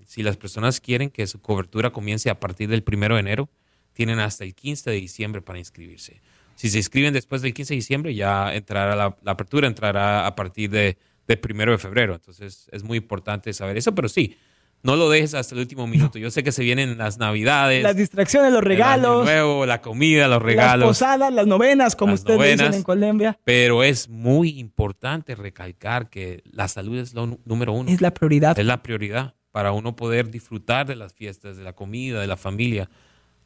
si 0.05 0.25
las 0.25 0.37
personas 0.37 0.81
quieren 0.81 1.11
que 1.11 1.29
su 1.29 1.41
cobertura 1.41 1.91
comience 1.91 2.29
a 2.29 2.41
partir 2.41 2.69
del 2.69 2.83
primero 2.83 3.15
de 3.15 3.21
enero, 3.21 3.49
tienen 3.93 4.19
hasta 4.19 4.43
el 4.43 4.57
15 4.57 4.91
de 4.91 4.97
diciembre 4.97 5.41
para 5.41 5.61
inscribirse. 5.61 6.21
Si 6.57 6.71
se 6.71 6.79
inscriben 6.79 7.15
después 7.15 7.41
del 7.41 7.55
15 7.55 7.75
de 7.75 7.77
diciembre, 7.77 8.15
ya 8.17 8.53
entrará 8.53 8.97
la, 8.97 9.17
apertura, 9.27 9.69
entrará 9.69 10.27
a 10.27 10.35
partir 10.35 10.71
de, 10.71 10.99
de, 11.29 11.37
primero 11.37 11.71
de 11.71 11.79
febrero. 11.79 12.15
Entonces 12.15 12.69
es 12.73 12.83
muy 12.83 12.99
importante 12.99 13.53
saber 13.53 13.77
eso, 13.77 13.95
pero 13.95 14.09
sí, 14.09 14.37
no 14.83 14.97
lo 14.97 15.09
dejes 15.09 15.35
hasta 15.35 15.55
el 15.55 15.61
último 15.61 15.87
minuto. 15.87 16.19
Yo 16.19 16.31
sé 16.31 16.43
que 16.43 16.51
se 16.51 16.63
vienen 16.65 16.99
las 16.99 17.19
navidades. 17.19 17.83
Las 17.83 17.97
distracciones, 17.97 18.53
los 18.53 18.65
regalos. 18.65 19.25
nuevo, 19.25 19.65
la 19.65 19.81
comida, 19.81 20.27
los 20.27 20.43
regalos. 20.43 20.89
Las 20.89 20.99
posadas, 20.99 21.33
las 21.33 21.47
novenas, 21.47 21.95
como 21.95 22.15
ustedes 22.15 22.59
dicen 22.59 22.75
en 22.75 22.83
Colombia. 22.83 23.39
Pero 23.45 23.85
es 23.85 24.09
muy 24.09 24.59
importante 24.59 25.35
recalcar 25.35 26.11
que 26.11 26.43
la 26.51 26.67
salud 26.69 26.99
es 26.99 27.15
lo 27.15 27.39
número 27.45 27.73
uno. 27.73 27.91
Es 27.91 28.01
la 28.01 28.13
prioridad. 28.13 28.59
Es 28.59 28.67
la 28.67 28.83
prioridad. 28.83 29.35
Para 29.53 29.73
uno 29.73 29.95
poder 29.95 30.31
disfrutar 30.31 30.87
de 30.87 30.97
las 30.97 31.13
fiestas, 31.13 31.57
de 31.57 31.63
la 31.63 31.75
comida, 31.75 32.21
de 32.21 32.27
la 32.27 32.37
familia, 32.37 32.89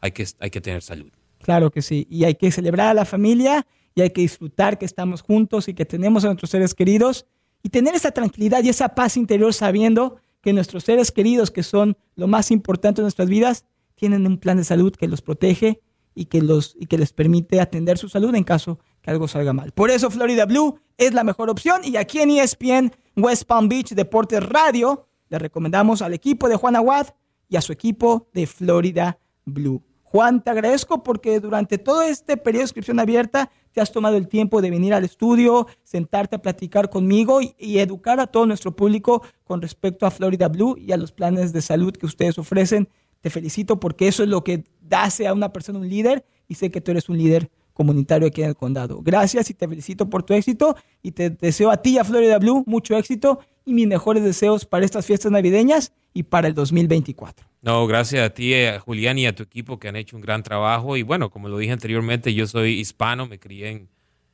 hay 0.00 0.12
que, 0.12 0.26
hay 0.38 0.50
que 0.50 0.60
tener 0.60 0.82
salud. 0.82 1.10
Claro 1.42 1.70
que 1.70 1.82
sí. 1.82 2.06
Y 2.08 2.24
hay 2.24 2.36
que 2.36 2.50
celebrar 2.50 2.88
a 2.88 2.94
la 2.94 3.04
familia 3.04 3.66
y 3.94 4.02
hay 4.02 4.10
que 4.10 4.20
disfrutar 4.20 4.78
que 4.78 4.84
estamos 4.84 5.20
juntos 5.22 5.68
y 5.68 5.74
que 5.74 5.84
tenemos 5.84 6.24
a 6.24 6.28
nuestros 6.28 6.50
seres 6.50 6.74
queridos 6.74 7.26
y 7.62 7.68
tener 7.68 7.94
esa 7.94 8.12
tranquilidad 8.12 8.62
y 8.62 8.68
esa 8.68 8.94
paz 8.94 9.16
interior 9.16 9.52
sabiendo 9.52 10.20
que 10.46 10.52
nuestros 10.52 10.84
seres 10.84 11.10
queridos, 11.10 11.50
que 11.50 11.64
son 11.64 11.98
lo 12.14 12.28
más 12.28 12.52
importante 12.52 13.00
de 13.00 13.06
nuestras 13.06 13.28
vidas, 13.28 13.64
tienen 13.96 14.24
un 14.28 14.38
plan 14.38 14.56
de 14.56 14.62
salud 14.62 14.94
que 14.94 15.08
los 15.08 15.20
protege 15.20 15.82
y 16.14 16.26
que, 16.26 16.40
los, 16.40 16.76
y 16.78 16.86
que 16.86 16.96
les 16.96 17.12
permite 17.12 17.60
atender 17.60 17.98
su 17.98 18.08
salud 18.08 18.32
en 18.32 18.44
caso 18.44 18.78
que 19.02 19.10
algo 19.10 19.26
salga 19.26 19.52
mal. 19.52 19.72
Por 19.72 19.90
eso 19.90 20.08
Florida 20.08 20.46
Blue 20.46 20.78
es 20.98 21.14
la 21.14 21.24
mejor 21.24 21.50
opción 21.50 21.80
y 21.82 21.96
aquí 21.96 22.20
en 22.20 22.30
ESPN 22.30 22.92
West 23.16 23.42
Palm 23.42 23.68
Beach 23.68 23.88
Deportes 23.88 24.40
Radio 24.40 25.08
le 25.30 25.40
recomendamos 25.40 26.00
al 26.00 26.14
equipo 26.14 26.48
de 26.48 26.54
Juan 26.54 26.76
Aguad 26.76 27.08
y 27.48 27.56
a 27.56 27.60
su 27.60 27.72
equipo 27.72 28.28
de 28.32 28.46
Florida 28.46 29.18
Blue. 29.46 29.82
Juan, 30.04 30.44
te 30.44 30.50
agradezco 30.50 31.02
porque 31.02 31.40
durante 31.40 31.76
todo 31.76 32.02
este 32.02 32.36
periodo 32.36 32.60
de 32.60 32.66
inscripción 32.66 33.00
abierta 33.00 33.50
te 33.76 33.82
has 33.82 33.92
tomado 33.92 34.16
el 34.16 34.26
tiempo 34.26 34.62
de 34.62 34.70
venir 34.70 34.94
al 34.94 35.04
estudio, 35.04 35.66
sentarte 35.84 36.36
a 36.36 36.38
platicar 36.40 36.88
conmigo 36.88 37.42
y, 37.42 37.78
educar 37.78 38.20
a 38.20 38.26
todo 38.26 38.46
nuestro 38.46 38.74
público 38.74 39.22
con 39.44 39.60
respecto 39.60 40.06
a 40.06 40.10
Florida 40.10 40.48
Blue 40.48 40.78
y 40.78 40.92
a 40.92 40.96
los 40.96 41.12
planes 41.12 41.52
de 41.52 41.60
salud 41.60 41.92
que 41.92 42.06
ustedes 42.06 42.38
ofrecen. 42.38 42.88
Te 43.20 43.28
felicito 43.28 43.78
porque 43.78 44.08
eso 44.08 44.22
es 44.22 44.30
lo 44.30 44.42
que 44.42 44.64
hace 44.90 45.26
a 45.26 45.34
una 45.34 45.52
persona 45.52 45.78
un 45.78 45.90
líder 45.90 46.24
y 46.48 46.54
sé 46.54 46.70
que 46.70 46.80
tú 46.80 46.90
eres 46.90 47.10
un 47.10 47.18
líder 47.18 47.50
comunitario 47.76 48.26
aquí 48.26 48.42
en 48.42 48.48
el 48.48 48.56
condado. 48.56 49.02
Gracias 49.02 49.50
y 49.50 49.54
te 49.54 49.68
felicito 49.68 50.08
por 50.08 50.22
tu 50.22 50.32
éxito 50.32 50.76
y 51.02 51.12
te 51.12 51.28
deseo 51.28 51.70
a 51.70 51.76
ti 51.76 51.90
y 51.90 51.98
a 51.98 52.04
Florida 52.04 52.38
Blue 52.38 52.64
mucho 52.66 52.96
éxito 52.96 53.40
y 53.66 53.74
mis 53.74 53.86
mejores 53.86 54.24
deseos 54.24 54.64
para 54.64 54.86
estas 54.86 55.04
fiestas 55.04 55.30
navideñas 55.30 55.92
y 56.14 56.22
para 56.22 56.48
el 56.48 56.54
2024. 56.54 57.46
No, 57.60 57.86
gracias 57.86 58.24
a 58.24 58.30
ti, 58.30 58.54
a 58.54 58.80
Julián 58.80 59.18
y 59.18 59.26
a 59.26 59.34
tu 59.34 59.42
equipo 59.42 59.78
que 59.78 59.88
han 59.88 59.96
hecho 59.96 60.16
un 60.16 60.22
gran 60.22 60.42
trabajo. 60.42 60.96
Y 60.96 61.02
bueno, 61.02 61.30
como 61.30 61.50
lo 61.50 61.58
dije 61.58 61.72
anteriormente, 61.72 62.32
yo 62.32 62.46
soy 62.46 62.80
hispano, 62.80 63.26
me 63.26 63.38
crié 63.38 63.68
en, 63.68 63.88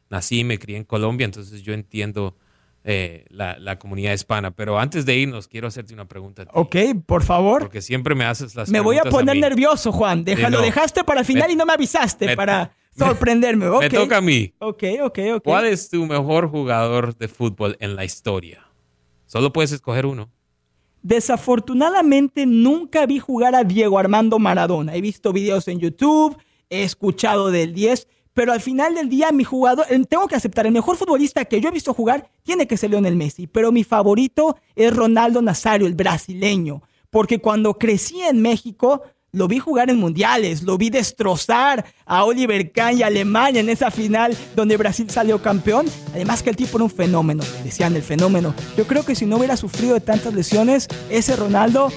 nací, 0.08 0.44
me 0.44 0.58
crié 0.60 0.76
en 0.76 0.84
Colombia, 0.84 1.24
entonces 1.24 1.62
yo 1.62 1.72
entiendo 1.72 2.36
eh, 2.84 3.24
la, 3.30 3.78
comunidad 3.80 4.12
hispana. 4.12 4.52
Pero 4.52 4.78
antes 4.78 5.04
de 5.04 5.16
irnos, 5.16 5.48
quiero 5.48 5.66
hacerte 5.66 5.94
una 5.94 6.06
pregunta. 6.06 6.46
Ok, 6.52 6.76
por 7.04 7.24
favor. 7.24 7.62
Porque 7.62 7.82
siempre 7.82 8.14
me 8.14 8.24
haces 8.24 8.54
las 8.54 8.68
Me 8.68 8.80
voy 8.80 8.98
a 8.98 9.02
poner 9.02 9.36
nervioso, 9.36 9.90
Juan. 9.90 10.22
Déjalo, 10.22 10.58
lo 10.58 10.62
dejaste 10.62 11.02
para 11.02 11.20
el 11.20 11.26
final 11.26 11.50
y 11.50 11.56
no 11.56 11.66
me 11.66 11.72
avisaste 11.72 12.36
para 12.36 12.72
sorprenderme. 12.96 13.66
Me 13.80 13.90
toca 13.90 14.18
a 14.18 14.20
mí. 14.20 14.52
Ok, 14.58 14.84
ok, 15.02 15.18
ok. 15.36 15.44
¿Cuál 15.44 15.66
es 15.66 15.88
tu 15.88 16.04
mejor 16.06 16.48
jugador 16.48 17.16
de 17.16 17.28
fútbol 17.28 17.76
en 17.80 17.96
la 17.96 18.04
historia? 18.04 18.66
Solo 19.26 19.52
puedes 19.52 19.72
escoger 19.72 20.06
uno. 20.06 20.30
Desafortunadamente 21.02 22.46
nunca 22.46 23.06
vi 23.06 23.18
jugar 23.18 23.54
a 23.54 23.64
Diego 23.64 23.98
Armando 23.98 24.38
Maradona. 24.38 24.94
He 24.94 25.00
visto 25.00 25.32
videos 25.32 25.66
en 25.66 25.80
YouTube, 25.80 26.36
he 26.70 26.84
escuchado 26.84 27.50
del 27.50 27.74
10, 27.74 28.06
pero 28.34 28.52
al 28.52 28.60
final 28.60 28.94
del 28.94 29.08
día 29.08 29.32
mi 29.32 29.42
jugador, 29.42 29.86
tengo 30.08 30.28
que 30.28 30.36
aceptar, 30.36 30.66
el 30.66 30.72
mejor 30.72 30.96
futbolista 30.96 31.44
que 31.44 31.60
yo 31.60 31.68
he 31.68 31.72
visto 31.72 31.92
jugar 31.92 32.30
tiene 32.42 32.66
que 32.66 32.76
ser 32.76 32.90
Lionel 32.90 33.16
Messi, 33.16 33.46
pero 33.46 33.72
mi 33.72 33.84
favorito 33.84 34.56
es 34.76 34.94
Ronaldo 34.94 35.42
Nazario, 35.42 35.86
el 35.86 35.94
brasileño, 35.94 36.82
porque 37.10 37.40
cuando 37.40 37.74
crecí 37.78 38.22
en 38.22 38.40
México 38.40 39.02
lo 39.34 39.48
vi 39.48 39.58
jugar 39.58 39.88
en 39.88 39.96
mundiales, 39.96 40.62
lo 40.62 40.76
vi 40.76 40.90
destrozar 40.90 41.86
a 42.04 42.24
Oliver 42.24 42.70
Kahn 42.70 42.98
y 42.98 43.02
Alemania 43.02 43.62
en 43.62 43.70
esa 43.70 43.90
final 43.90 44.36
donde 44.54 44.76
Brasil 44.76 45.08
salió 45.08 45.40
campeón. 45.40 45.86
Además 46.12 46.42
que 46.42 46.50
el 46.50 46.56
tipo 46.56 46.76
era 46.76 46.84
un 46.84 46.90
fenómeno, 46.90 47.42
decían 47.64 47.96
el 47.96 48.02
fenómeno. 48.02 48.54
Yo 48.76 48.86
creo 48.86 49.06
que 49.06 49.14
si 49.14 49.24
no 49.24 49.38
hubiera 49.38 49.56
sufrido 49.56 49.94
de 49.94 50.00
tantas 50.00 50.34
lesiones, 50.34 50.86
ese 51.08 51.34
Ronaldo 51.34 51.90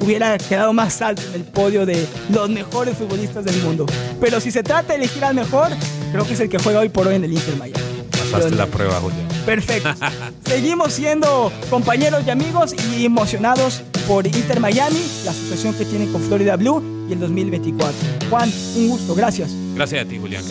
hubiera 0.00 0.38
quedado 0.38 0.72
más 0.72 1.02
alto 1.02 1.20
en 1.28 1.34
el 1.34 1.44
podio 1.44 1.84
de 1.84 2.06
los 2.32 2.48
mejores 2.48 2.96
futbolistas 2.96 3.44
del 3.44 3.60
mundo. 3.62 3.84
Pero 4.18 4.40
si 4.40 4.50
se 4.50 4.62
trata 4.62 4.94
de 4.94 5.00
elegir 5.00 5.22
al 5.26 5.34
mejor, 5.34 5.68
creo 6.10 6.26
que 6.26 6.32
es 6.32 6.40
el 6.40 6.48
que 6.48 6.58
juega 6.58 6.80
hoy 6.80 6.88
por 6.88 7.06
hoy 7.06 7.16
en 7.16 7.24
el 7.24 7.32
Inter 7.34 7.56
Miami. 7.56 7.84
Pasaste 8.32 8.56
la 8.56 8.66
prueba, 8.66 8.94
Julio. 8.94 9.18
Perfecto. 9.44 9.90
Seguimos 10.46 10.94
siendo 10.94 11.52
compañeros 11.68 12.22
y 12.26 12.30
amigos 12.30 12.74
y 12.96 13.04
emocionados 13.04 13.82
por 14.08 14.26
Inter 14.26 14.58
Miami, 14.58 15.04
la 15.24 15.32
asociación 15.32 15.74
que 15.74 15.84
tiene 15.84 16.10
con 16.10 16.22
Florida 16.22 16.56
Blue 16.56 16.82
y 17.08 17.12
el 17.12 17.20
2024. 17.20 17.94
Juan, 18.30 18.50
un 18.76 18.88
gusto, 18.88 19.14
gracias. 19.14 19.50
Gracias 19.74 20.04
a 20.04 20.08
ti, 20.08 20.18
Julián. 20.18 20.42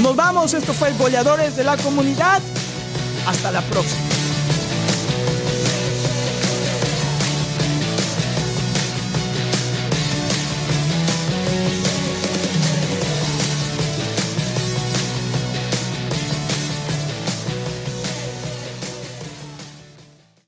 Nos 0.00 0.14
vamos, 0.14 0.54
esto 0.54 0.72
fue 0.72 0.88
el 0.88 0.96
Goleadores 0.96 1.56
de 1.56 1.64
la 1.64 1.76
Comunidad. 1.76 2.40
Hasta 3.26 3.50
la 3.50 3.60
próxima. 3.62 4.21